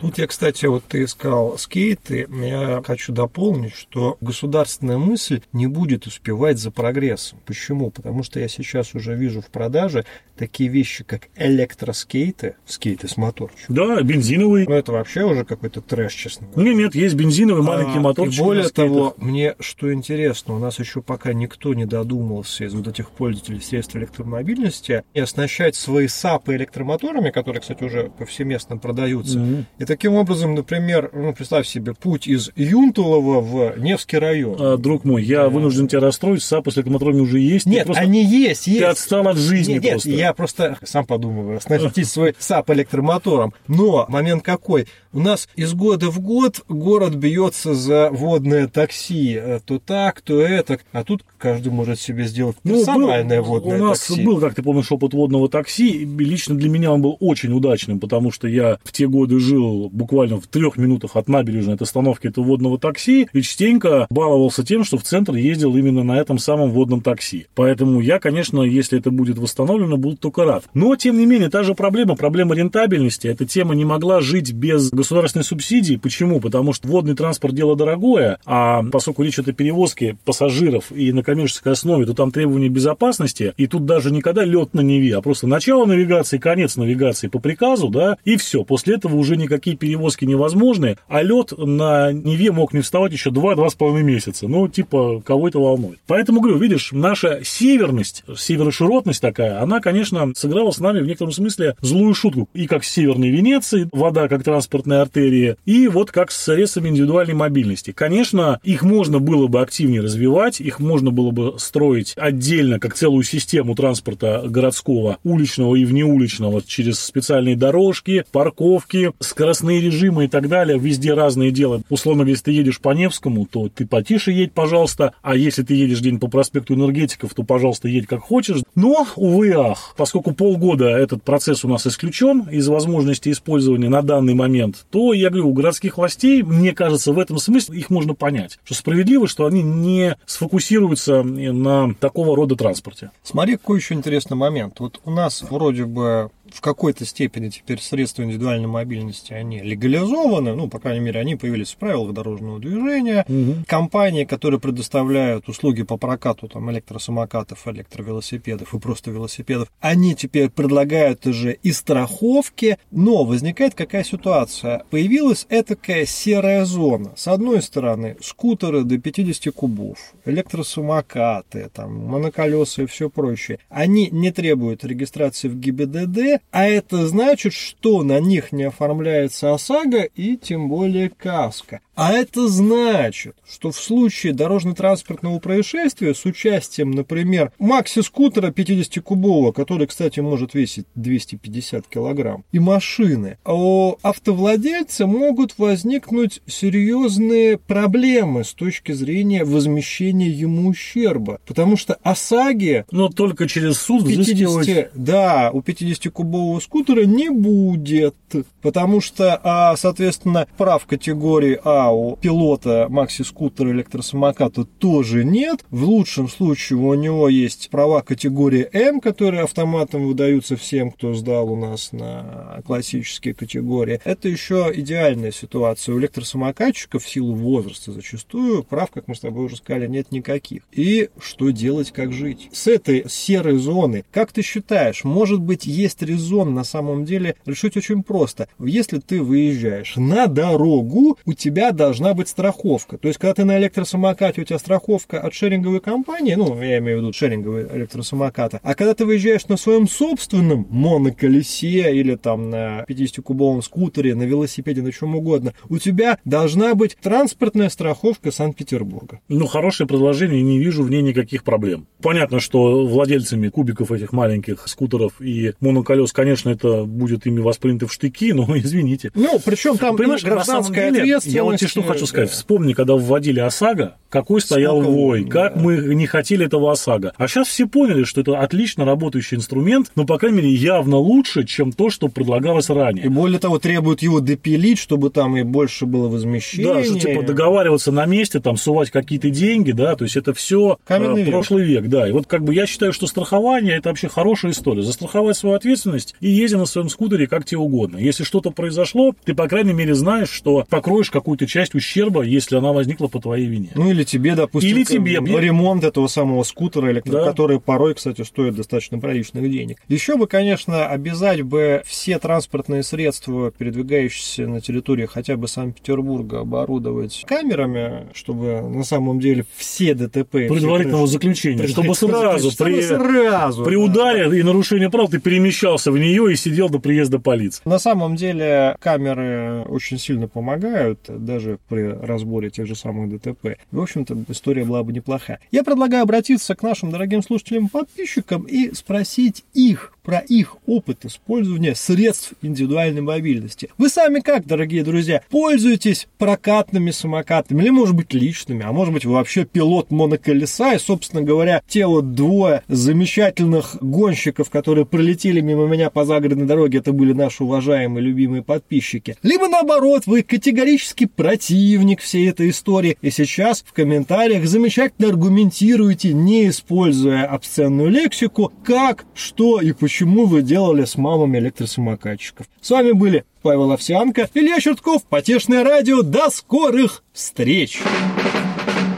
Тут 0.00 0.18
я, 0.18 0.26
кстати, 0.26 0.66
вот 0.66 0.84
ты 0.84 1.04
искал 1.04 1.58
скейты, 1.58 2.28
я 2.30 2.82
хочу 2.86 3.12
дополнить, 3.12 3.74
что 3.74 4.16
государственная 4.20 4.98
мысль 4.98 5.40
не 5.52 5.66
будет 5.66 6.06
успевать 6.06 6.58
за 6.58 6.70
прогрессом. 6.70 7.40
Почему? 7.46 7.90
Потому 7.90 8.22
что 8.22 8.38
я 8.38 8.48
сейчас 8.48 8.94
уже 8.94 9.14
вижу 9.16 9.40
в 9.40 9.46
продаже 9.46 10.04
такие 10.36 10.70
вещи, 10.70 11.02
как 11.02 11.28
электроскейты, 11.36 12.54
скейты 12.64 13.08
с 13.08 13.16
моторчиком. 13.16 13.74
Да, 13.74 14.00
бензиновый. 14.02 14.66
Ну, 14.68 14.74
это 14.74 14.92
вообще 14.92 15.24
уже 15.24 15.44
какой-то 15.44 15.80
трэш, 15.80 16.14
честно 16.14 16.46
говоря. 16.46 16.70
Нет, 16.70 16.78
нет, 16.78 16.94
есть 16.94 17.16
бензиновый 17.16 17.62
маленький 17.64 17.98
А, 17.98 18.00
моторчик. 18.00 18.40
И 18.40 18.42
более 18.42 18.68
того, 18.68 19.14
мне 19.16 19.56
что 19.58 19.92
интересно, 19.92 20.54
у 20.54 20.58
нас 20.58 20.78
еще 20.78 21.02
пока 21.02 21.32
никто 21.32 21.74
не 21.74 21.86
додумался 21.86 22.64
из 22.64 22.74
вот 22.74 22.86
этих 22.86 23.10
пользователей 23.10 23.60
средств 23.60 23.96
электромобильности 23.96 25.02
и 25.12 25.20
оснащать 25.20 25.74
свои 25.74 26.06
САПы 26.06 26.54
электромоторами, 26.54 27.30
которые, 27.30 27.60
кстати, 27.60 27.82
уже 27.82 28.10
повсеместно 28.16 28.76
продаются. 28.78 29.38
Мгм. 29.38 29.66
Таким 29.88 30.16
образом, 30.16 30.54
например, 30.54 31.10
ну, 31.14 31.32
представь 31.32 31.66
себе 31.66 31.94
путь 31.94 32.26
из 32.28 32.50
Юнтолова 32.56 33.40
в 33.40 33.78
Невский 33.78 34.18
район. 34.18 34.56
А, 34.60 34.76
друг 34.76 35.04
мой, 35.04 35.24
я 35.24 35.48
вынужден 35.48 35.88
тебя 35.88 36.00
расстроить, 36.00 36.42
САП 36.42 36.68
с 36.70 36.76
электромоторами 36.76 37.20
уже 37.20 37.38
есть. 37.40 37.64
Нет, 37.64 37.86
просто- 37.86 38.02
они 38.02 38.22
есть, 38.22 38.66
есть. 38.66 38.80
Ты 38.80 38.84
отстал 38.84 39.26
от 39.28 39.38
жизни 39.38 39.72
Нет, 39.74 39.82
нет, 39.84 39.92
просто. 39.94 40.10
я 40.10 40.32
просто 40.34 40.78
сам 40.84 41.06
подумываю, 41.06 41.56
оснастить 41.56 42.06
свой 42.06 42.34
САП 42.38 42.68
электромотором. 42.72 43.54
Но 43.66 44.04
момент 44.10 44.42
какой? 44.42 44.88
У 45.14 45.20
нас 45.20 45.48
из 45.56 45.72
года 45.72 46.10
в 46.10 46.20
год 46.20 46.60
город 46.68 47.14
бьется 47.14 47.72
за 47.74 48.10
водное 48.10 48.68
такси. 48.68 49.38
Э, 49.40 49.60
То 49.64 49.78
так, 49.78 50.20
то 50.20 50.38
это. 50.42 50.80
А 50.92 51.02
тут 51.02 51.24
каждый 51.38 51.72
может 51.72 51.98
себе 51.98 52.24
сделать 52.26 52.56
персональное 52.62 53.38
Ну, 53.38 53.42
был- 53.42 53.50
водное 53.52 53.80
у 53.80 53.84
нас 53.86 54.00
такси. 54.00 54.22
был, 54.22 54.38
как 54.38 54.54
ты 54.54 54.62
помнишь, 54.62 54.92
опыт 54.92 55.14
водного 55.14 55.48
такси. 55.48 56.02
И 56.02 56.04
Лично 56.04 56.56
для 56.56 56.68
меня 56.68 56.92
он 56.92 57.00
был 57.00 57.16
очень 57.20 57.52
удачным, 57.54 58.00
потому 58.00 58.30
что 58.30 58.46
я 58.48 58.78
в 58.84 58.92
те 58.92 59.08
годы 59.08 59.40
жил 59.40 59.77
буквально 59.88 60.40
в 60.40 60.46
трех 60.46 60.76
минутах 60.76 61.16
от 61.16 61.28
набережной 61.28 61.74
от 61.74 61.82
остановки 61.82 62.26
этого 62.26 62.44
водного 62.44 62.78
такси 62.78 63.28
и 63.32 63.42
частенько 63.42 64.06
баловался 64.10 64.64
тем, 64.64 64.84
что 64.84 64.98
в 64.98 65.02
центр 65.02 65.34
ездил 65.34 65.76
именно 65.76 66.02
на 66.02 66.18
этом 66.18 66.38
самом 66.38 66.70
водном 66.70 67.00
такси. 67.00 67.46
Поэтому 67.54 68.00
я, 68.00 68.18
конечно, 68.18 68.62
если 68.62 68.98
это 68.98 69.10
будет 69.10 69.38
восстановлено, 69.38 69.96
буду 69.96 70.16
только 70.16 70.44
рад. 70.44 70.64
Но, 70.74 70.96
тем 70.96 71.18
не 71.18 71.26
менее, 71.26 71.50
та 71.50 71.62
же 71.62 71.74
проблема, 71.74 72.16
проблема 72.16 72.54
рентабельности. 72.54 73.28
Эта 73.28 73.46
тема 73.46 73.74
не 73.74 73.84
могла 73.84 74.20
жить 74.20 74.52
без 74.52 74.90
государственной 74.90 75.44
субсидии. 75.44 75.96
Почему? 75.96 76.40
Потому 76.40 76.72
что 76.72 76.88
водный 76.88 77.14
транспорт 77.14 77.54
дело 77.54 77.76
дорогое, 77.76 78.38
а 78.44 78.82
поскольку 78.90 79.22
речь 79.22 79.34
идет 79.34 79.48
о 79.48 79.52
перевозке 79.52 80.16
пассажиров 80.24 80.90
и 80.92 81.12
на 81.12 81.22
коммерческой 81.22 81.72
основе, 81.72 82.06
то 82.06 82.14
там 82.14 82.30
требования 82.30 82.68
безопасности, 82.68 83.54
и 83.56 83.66
тут 83.66 83.84
даже 83.84 84.10
никогда 84.10 84.44
лед 84.44 84.74
на 84.74 84.80
Неве, 84.80 85.16
а 85.16 85.22
просто 85.22 85.46
начало 85.46 85.84
навигации, 85.84 86.38
конец 86.38 86.76
навигации 86.76 87.28
по 87.28 87.38
приказу, 87.38 87.88
да, 87.88 88.16
и 88.24 88.36
все. 88.36 88.64
После 88.64 88.94
этого 88.94 89.16
уже 89.16 89.36
никакие 89.36 89.67
перевозки 89.76 90.24
невозможны, 90.24 90.96
а 91.08 91.22
лед 91.22 91.52
на 91.56 92.12
Неве 92.12 92.52
мог 92.52 92.72
не 92.72 92.80
вставать 92.80 93.12
еще 93.12 93.30
2-2,5 93.30 94.02
месяца. 94.02 94.48
Ну, 94.48 94.68
типа, 94.68 95.22
кого 95.24 95.48
это 95.48 95.58
волнует. 95.58 95.98
Поэтому, 96.06 96.40
говорю, 96.40 96.58
видишь, 96.58 96.90
наша 96.92 97.40
северность, 97.44 98.24
североширотность 98.36 99.20
такая, 99.20 99.62
она, 99.62 99.80
конечно, 99.80 100.32
сыграла 100.34 100.70
с 100.70 100.78
нами 100.78 101.00
в 101.00 101.06
некотором 101.06 101.32
смысле 101.32 101.76
злую 101.80 102.14
шутку. 102.14 102.48
И 102.54 102.66
как 102.66 102.84
с 102.84 102.90
Северной 102.90 103.30
Венеции, 103.30 103.88
вода 103.92 104.28
как 104.28 104.42
транспортная 104.42 105.02
артерия, 105.02 105.56
и 105.64 105.88
вот 105.88 106.10
как 106.10 106.30
с 106.30 106.42
средствами 106.42 106.88
индивидуальной 106.88 107.34
мобильности. 107.34 107.92
Конечно, 107.92 108.60
их 108.62 108.82
можно 108.82 109.18
было 109.18 109.46
бы 109.46 109.60
активнее 109.60 110.00
развивать, 110.00 110.60
их 110.60 110.80
можно 110.80 111.10
было 111.10 111.30
бы 111.30 111.54
строить 111.58 112.14
отдельно, 112.16 112.78
как 112.78 112.94
целую 112.94 113.22
систему 113.22 113.74
транспорта 113.74 114.44
городского, 114.46 115.18
уличного 115.24 115.76
и 115.76 115.84
внеуличного, 115.84 116.62
через 116.62 117.00
специальные 117.00 117.56
дорожки, 117.56 118.24
парковки, 118.32 119.12
скоростные 119.20 119.57
режимы 119.62 120.24
и 120.24 120.28
так 120.28 120.48
далее, 120.48 120.78
везде 120.78 121.14
разные 121.14 121.50
дела. 121.50 121.82
Условно 121.88 122.22
если 122.22 122.44
ты 122.44 122.52
едешь 122.52 122.80
по 122.80 122.90
Невскому, 122.90 123.46
то 123.46 123.68
ты 123.68 123.86
потише 123.86 124.32
едь, 124.32 124.52
пожалуйста, 124.52 125.14
а 125.22 125.36
если 125.36 125.62
ты 125.62 125.74
едешь 125.74 126.00
где-нибудь 126.00 126.20
по 126.20 126.28
проспекту 126.28 126.74
энергетиков, 126.74 127.34
то, 127.34 127.42
пожалуйста, 127.42 127.88
едь 127.88 128.06
как 128.06 128.20
хочешь. 128.20 128.62
Но, 128.74 129.06
увы, 129.16 129.52
ах, 129.56 129.94
поскольку 129.96 130.32
полгода 130.32 130.86
этот 130.86 131.22
процесс 131.22 131.64
у 131.64 131.68
нас 131.68 131.86
исключен 131.86 132.42
из 132.50 132.68
возможности 132.68 133.30
использования 133.30 133.88
на 133.88 134.02
данный 134.02 134.34
момент, 134.34 134.86
то, 134.90 135.12
я 135.12 135.30
говорю, 135.30 135.48
у 135.48 135.52
городских 135.52 135.98
властей, 135.98 136.42
мне 136.42 136.72
кажется, 136.72 137.12
в 137.12 137.18
этом 137.18 137.38
смысле 137.38 137.78
их 137.78 137.90
можно 137.90 138.14
понять, 138.14 138.58
что 138.64 138.74
справедливо, 138.74 139.26
что 139.26 139.46
они 139.46 139.62
не 139.62 140.16
сфокусируются 140.26 141.22
на 141.22 141.94
такого 141.94 142.36
рода 142.36 142.56
транспорте. 142.56 143.10
Смотри, 143.22 143.56
какой 143.56 143.78
еще 143.78 143.94
интересный 143.94 144.36
момент. 144.36 144.80
Вот 144.80 145.00
у 145.04 145.10
нас 145.10 145.42
вроде 145.42 145.84
бы 145.84 146.30
в 146.54 146.60
какой-то 146.60 147.04
степени 147.04 147.48
теперь 147.48 147.80
средства 147.80 148.22
индивидуальной 148.22 148.68
мобильности, 148.68 149.32
они 149.32 149.60
легализованы, 149.60 150.54
ну, 150.54 150.68
по 150.68 150.78
крайней 150.78 151.00
мере, 151.00 151.20
они 151.20 151.36
появились 151.36 151.72
в 151.72 151.76
правилах 151.76 152.12
дорожного 152.12 152.58
движения. 152.58 153.24
Угу. 153.28 153.64
Компании, 153.66 154.24
которые 154.24 154.60
предоставляют 154.60 155.48
услуги 155.48 155.82
по 155.82 155.96
прокату 155.96 156.48
там, 156.48 156.70
электросамокатов, 156.70 157.66
электровелосипедов 157.68 158.74
и 158.74 158.78
просто 158.78 159.10
велосипедов, 159.10 159.68
они 159.80 160.14
теперь 160.14 160.50
предлагают 160.50 161.26
уже 161.26 161.52
и 161.62 161.72
страховки, 161.72 162.78
но 162.90 163.24
возникает 163.24 163.74
какая 163.74 164.04
ситуация? 164.04 164.84
Появилась 164.90 165.46
этакая 165.48 166.06
серая 166.06 166.64
зона. 166.64 167.12
С 167.16 167.28
одной 167.28 167.62
стороны, 167.62 168.16
скутеры 168.20 168.84
до 168.84 168.98
50 168.98 169.54
кубов, 169.54 169.98
электросамокаты, 170.24 171.70
там, 171.72 171.94
моноколеса 172.06 172.82
и 172.82 172.86
все 172.86 173.10
прочее, 173.10 173.58
они 173.68 174.08
не 174.10 174.30
требуют 174.32 174.84
регистрации 174.84 175.48
в 175.48 175.58
ГИБДД, 175.58 176.37
а 176.50 176.66
это 176.66 177.06
значит, 177.06 177.52
что 177.52 178.02
на 178.02 178.20
них 178.20 178.52
не 178.52 178.64
оформляется 178.64 179.54
ОСАГО 179.54 180.02
и 180.02 180.36
тем 180.36 180.68
более 180.68 181.10
КАСКО. 181.10 181.80
А 181.98 182.12
это 182.12 182.46
значит, 182.46 183.34
что 183.44 183.72
в 183.72 183.76
случае 183.76 184.32
дорожно-транспортного 184.32 185.40
происшествия 185.40 186.14
с 186.14 186.24
участием, 186.24 186.92
например, 186.92 187.50
макси-скутера 187.58 188.52
50-кубового, 188.52 189.52
который, 189.52 189.88
кстати, 189.88 190.20
может 190.20 190.54
весить 190.54 190.86
250 190.94 191.88
килограмм, 191.88 192.44
и 192.52 192.60
машины, 192.60 193.38
у 193.44 193.96
автовладельца 194.02 195.08
могут 195.08 195.58
возникнуть 195.58 196.40
серьезные 196.46 197.58
проблемы 197.58 198.44
с 198.44 198.54
точки 198.54 198.92
зрения 198.92 199.44
возмещения 199.44 200.28
ему 200.30 200.68
ущерба. 200.68 201.40
Потому 201.46 201.76
что 201.76 201.94
ОСАГИ... 202.04 202.84
Но 202.92 203.08
только 203.08 203.48
через 203.48 203.78
суд 203.78 204.06
50, 204.06 204.92
Да, 204.94 205.50
у 205.52 205.62
50-кубового 205.62 206.27
скутера 206.62 207.04
не 207.04 207.30
будет. 207.30 208.14
Потому 208.62 209.00
что, 209.00 209.40
а, 209.42 209.76
соответственно, 209.76 210.46
прав 210.56 210.84
категории 210.86 211.58
А 211.64 211.92
у 211.92 212.16
пилота 212.16 212.86
макси-скутера 212.90 213.70
электросамоката 213.70 214.64
тоже 214.64 215.24
нет. 215.24 215.64
В 215.70 215.84
лучшем 215.84 216.28
случае 216.28 216.78
у 216.78 216.94
него 216.94 217.28
есть 217.28 217.70
права 217.70 218.02
категории 218.02 218.68
М, 218.72 219.00
которые 219.00 219.44
автоматом 219.44 220.06
выдаются 220.06 220.56
всем, 220.56 220.90
кто 220.90 221.14
сдал 221.14 221.52
у 221.52 221.56
нас 221.56 221.92
на 221.92 222.60
классические 222.66 223.34
категории. 223.34 224.00
Это 224.04 224.28
еще 224.28 224.70
идеальная 224.74 225.32
ситуация. 225.32 225.94
У 225.94 225.98
электросамокатчиков 225.98 227.02
в 227.04 227.08
силу 227.08 227.34
возраста 227.34 227.92
зачастую 227.92 228.62
прав, 228.64 228.90
как 228.90 229.08
мы 229.08 229.14
с 229.14 229.20
тобой 229.20 229.46
уже 229.46 229.56
сказали, 229.56 229.86
нет 229.86 230.12
никаких. 230.12 230.62
И 230.72 231.10
что 231.20 231.50
делать, 231.50 231.92
как 231.92 232.12
жить? 232.12 232.48
С 232.52 232.66
этой 232.66 233.08
серой 233.08 233.58
зоны, 233.58 234.04
как 234.10 234.32
ты 234.32 234.42
считаешь, 234.42 235.04
может 235.04 235.40
быть, 235.40 235.66
есть 235.66 236.02
резон 236.18 236.54
на 236.54 236.64
самом 236.64 237.04
деле 237.04 237.36
решить 237.46 237.76
очень 237.76 238.02
просто. 238.02 238.48
Если 238.58 238.98
ты 238.98 239.22
выезжаешь 239.22 239.94
на 239.96 240.26
дорогу, 240.26 241.16
у 241.24 241.32
тебя 241.32 241.72
должна 241.72 242.14
быть 242.14 242.28
страховка. 242.28 242.98
То 242.98 243.08
есть, 243.08 243.18
когда 243.18 243.34
ты 243.34 243.44
на 243.44 243.58
электросамокате, 243.58 244.42
у 244.42 244.44
тебя 244.44 244.58
страховка 244.58 245.20
от 245.20 245.32
шеринговой 245.32 245.80
компании, 245.80 246.34
ну, 246.34 246.60
я 246.60 246.78
имею 246.78 246.98
в 246.98 247.00
виду 247.02 247.12
шеринговые 247.12 247.68
электросамоката, 247.72 248.60
а 248.62 248.74
когда 248.74 248.94
ты 248.94 249.04
выезжаешь 249.04 249.46
на 249.48 249.56
своем 249.56 249.88
собственном 249.88 250.66
моноколесе 250.70 251.94
или 251.94 252.16
там 252.16 252.50
на 252.50 252.84
50-кубовом 252.88 253.62
скутере, 253.62 254.14
на 254.14 254.24
велосипеде, 254.24 254.82
на 254.82 254.92
чем 254.92 255.14
угодно, 255.14 255.54
у 255.68 255.78
тебя 255.78 256.18
должна 256.24 256.74
быть 256.74 256.96
транспортная 257.00 257.68
страховка 257.68 258.30
Санкт-Петербурга. 258.30 259.20
Ну, 259.28 259.46
хорошее 259.46 259.86
предложение, 259.86 260.42
не 260.42 260.58
вижу 260.58 260.82
в 260.82 260.90
ней 260.90 261.02
никаких 261.02 261.44
проблем. 261.44 261.86
Понятно, 262.02 262.40
что 262.40 262.86
владельцами 262.86 263.48
кубиков 263.48 263.92
этих 263.92 264.12
маленьких 264.12 264.66
скутеров 264.66 265.20
и 265.20 265.52
моноколес, 265.60 266.07
конечно, 266.12 266.50
это 266.50 266.84
будет 266.84 267.26
ими 267.26 267.40
воспринято 267.40 267.86
в 267.86 267.92
штыки, 267.92 268.32
но 268.32 268.56
извините. 268.56 269.10
Ну, 269.14 269.40
причем 269.44 269.76
там 269.78 269.96
Понимаешь, 269.96 270.22
гражданская 270.22 270.90
ответственность. 270.90 271.26
Я 271.26 271.44
вот 271.44 271.56
тебе 271.56 271.68
что 271.68 271.82
хочу 271.82 272.06
сказать. 272.06 272.30
Вспомни, 272.30 272.72
когда 272.72 272.94
вводили 272.94 273.40
ОСАГО, 273.40 273.96
какой 274.08 274.40
стоял 274.40 274.80
Сколько 274.80 274.90
вой, 274.90 275.24
да. 275.24 275.30
как 275.30 275.56
мы 275.56 275.94
не 275.94 276.06
хотели 276.06 276.46
этого 276.46 276.72
ОСАГО. 276.72 277.12
А 277.16 277.28
сейчас 277.28 277.48
все 277.48 277.66
поняли, 277.66 278.04
что 278.04 278.20
это 278.20 278.38
отлично 278.40 278.84
работающий 278.84 279.36
инструмент, 279.36 279.90
но, 279.94 280.04
по 280.04 280.18
крайней 280.18 280.38
мере, 280.38 280.50
явно 280.50 280.96
лучше, 280.96 281.44
чем 281.44 281.72
то, 281.72 281.90
что 281.90 282.08
предлагалось 282.08 282.70
ранее. 282.70 283.06
И 283.06 283.08
более 283.08 283.38
того, 283.38 283.58
требуют 283.58 284.02
его 284.02 284.20
допилить, 284.20 284.78
чтобы 284.78 285.10
там 285.10 285.36
и 285.36 285.42
больше 285.42 285.86
было 285.86 286.08
возмещения. 286.08 286.74
Да, 286.74 286.84
что 286.84 286.98
типа 286.98 287.22
договариваться 287.22 287.92
на 287.92 288.06
месте, 288.06 288.40
там 288.40 288.56
сувать 288.56 288.90
какие-то 288.90 289.30
деньги, 289.30 289.72
да, 289.72 289.94
то 289.96 290.04
есть 290.04 290.16
это 290.16 290.32
все 290.34 290.78
э, 290.88 291.30
прошлый 291.30 291.64
век, 291.64 291.88
да. 291.88 292.08
И 292.08 292.12
вот 292.12 292.26
как 292.26 292.44
бы 292.44 292.54
я 292.54 292.66
считаю, 292.66 292.92
что 292.92 293.06
страхование 293.06 293.76
это 293.76 293.88
вообще 293.90 294.08
хорошая 294.08 294.52
история. 294.52 294.82
Застраховать 294.82 295.36
свою 295.36 295.56
ответственность 295.56 296.14
и 296.20 296.28
езди 296.28 296.54
на 296.54 296.66
своем 296.66 296.88
скутере 296.88 297.26
как 297.26 297.44
тебе 297.44 297.58
угодно. 297.58 297.98
Если 297.98 298.24
что-то 298.24 298.50
произошло, 298.50 299.14
ты, 299.24 299.34
по 299.34 299.48
крайней 299.48 299.72
мере, 299.72 299.94
знаешь, 299.94 300.30
что 300.30 300.64
покроешь 300.68 301.10
какую-то 301.10 301.46
часть 301.46 301.74
ущерба, 301.74 302.22
если 302.22 302.56
она 302.56 302.72
возникла 302.72 303.08
по 303.08 303.20
твоей 303.20 303.46
вине. 303.46 303.70
Ну 303.74 303.90
или 303.90 303.97
тебе, 304.04 304.34
допустим, 304.34 304.76
или 304.76 304.84
тебе. 304.84 305.14
ремонт 305.14 305.84
этого 305.84 306.06
самого 306.06 306.42
скутера, 306.42 306.90
электро... 306.92 307.12
да. 307.12 307.24
который 307.24 307.60
порой, 307.60 307.94
кстати, 307.94 308.22
стоит 308.22 308.54
достаточно 308.54 308.98
приличных 308.98 309.50
денег. 309.50 309.78
Еще 309.88 310.16
бы, 310.16 310.26
конечно, 310.26 310.86
обязать 310.86 311.42
бы 311.42 311.82
все 311.86 312.18
транспортные 312.18 312.82
средства, 312.82 313.50
передвигающиеся 313.50 314.46
на 314.46 314.60
территории 314.60 315.06
хотя 315.06 315.36
бы 315.36 315.48
Санкт-Петербурга, 315.48 316.40
оборудовать 316.40 317.24
камерами, 317.26 318.08
чтобы 318.14 318.60
на 318.62 318.84
самом 318.84 319.20
деле 319.20 319.44
все 319.56 319.94
ДТП... 319.94 320.30
Предварительного 320.30 321.06
все 321.06 321.14
заключения, 321.14 321.66
чтобы 321.66 321.94
сразу, 321.94 322.56
при, 322.56 322.80
сразу 322.82 323.64
при 323.64 323.76
ударе 323.76 324.28
да. 324.28 324.36
и 324.36 324.42
нарушении 324.42 324.86
прав 324.86 325.10
ты 325.10 325.20
перемещался 325.20 325.90
в 325.90 325.98
нее 325.98 326.32
и 326.32 326.36
сидел 326.36 326.68
до 326.68 326.78
приезда 326.78 327.18
полиции. 327.18 327.62
На 327.64 327.78
самом 327.78 328.16
деле 328.16 328.76
камеры 328.80 329.64
очень 329.68 329.98
сильно 329.98 330.28
помогают, 330.28 331.00
даже 331.08 331.58
при 331.68 331.82
разборе 331.82 332.50
тех 332.50 332.66
же 332.66 332.74
самых 332.74 333.10
ДТП. 333.10 333.58
В 333.70 333.80
общем-то, 333.88 334.24
история 334.28 334.64
была 334.64 334.82
бы 334.82 334.92
неплохая. 334.92 335.40
Я 335.50 335.64
предлагаю 335.64 336.02
обратиться 336.02 336.54
к 336.54 336.62
нашим 336.62 336.90
дорогим 336.90 337.22
слушателям 337.22 337.66
и 337.66 337.68
подписчикам 337.70 338.42
и 338.44 338.74
спросить 338.74 339.44
их 339.54 339.94
про 340.08 340.20
их 340.20 340.56
опыт 340.64 341.04
использования 341.04 341.74
средств 341.74 342.32
индивидуальной 342.40 343.02
мобильности. 343.02 343.68
Вы 343.76 343.90
сами 343.90 344.20
как, 344.20 344.46
дорогие 344.46 344.82
друзья, 344.82 345.20
пользуетесь 345.28 346.08
прокатными 346.16 346.92
самокатами 346.92 347.60
или, 347.60 347.68
может 347.68 347.94
быть, 347.94 348.14
личными, 348.14 348.64
а 348.64 348.72
может 348.72 348.94
быть, 348.94 349.04
вы 349.04 349.12
вообще 349.12 349.44
пилот 349.44 349.90
моноколеса 349.90 350.72
и, 350.72 350.78
собственно 350.78 351.20
говоря, 351.20 351.62
те 351.68 351.84
вот 351.86 352.14
двое 352.14 352.62
замечательных 352.68 353.76
гонщиков, 353.82 354.48
которые 354.48 354.86
пролетели 354.86 355.42
мимо 355.42 355.66
меня 355.66 355.90
по 355.90 356.06
загородной 356.06 356.46
дороге, 356.46 356.78
это 356.78 356.94
были 356.94 357.12
наши 357.12 357.44
уважаемые 357.44 358.02
любимые 358.02 358.42
подписчики. 358.42 359.18
Либо 359.22 359.46
наоборот, 359.46 360.04
вы 360.06 360.22
категорически 360.22 361.04
противник 361.04 362.00
всей 362.00 362.30
этой 362.30 362.48
истории 362.48 362.96
и 363.02 363.10
сейчас 363.10 363.62
в 363.62 363.74
комментариях 363.74 364.46
замечательно 364.46 365.08
аргументируете, 365.08 366.14
не 366.14 366.48
используя 366.48 367.26
обсценную 367.26 367.90
лексику, 367.90 368.50
как, 368.64 369.04
что 369.12 369.60
и 369.60 369.72
почему 369.72 369.97
почему 369.98 370.26
вы 370.26 370.42
делали 370.42 370.84
с 370.84 370.96
мамами 370.96 371.38
электросамокатчиков. 371.38 372.46
С 372.60 372.70
вами 372.70 372.92
были 372.92 373.24
Павел 373.42 373.72
Овсянко, 373.72 374.28
Илья 374.32 374.60
Чертков, 374.60 375.02
Потешное 375.02 375.64
радио. 375.64 376.02
До 376.02 376.30
скорых 376.30 377.02
встреч! 377.12 377.82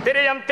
Перейдем, 0.05 0.43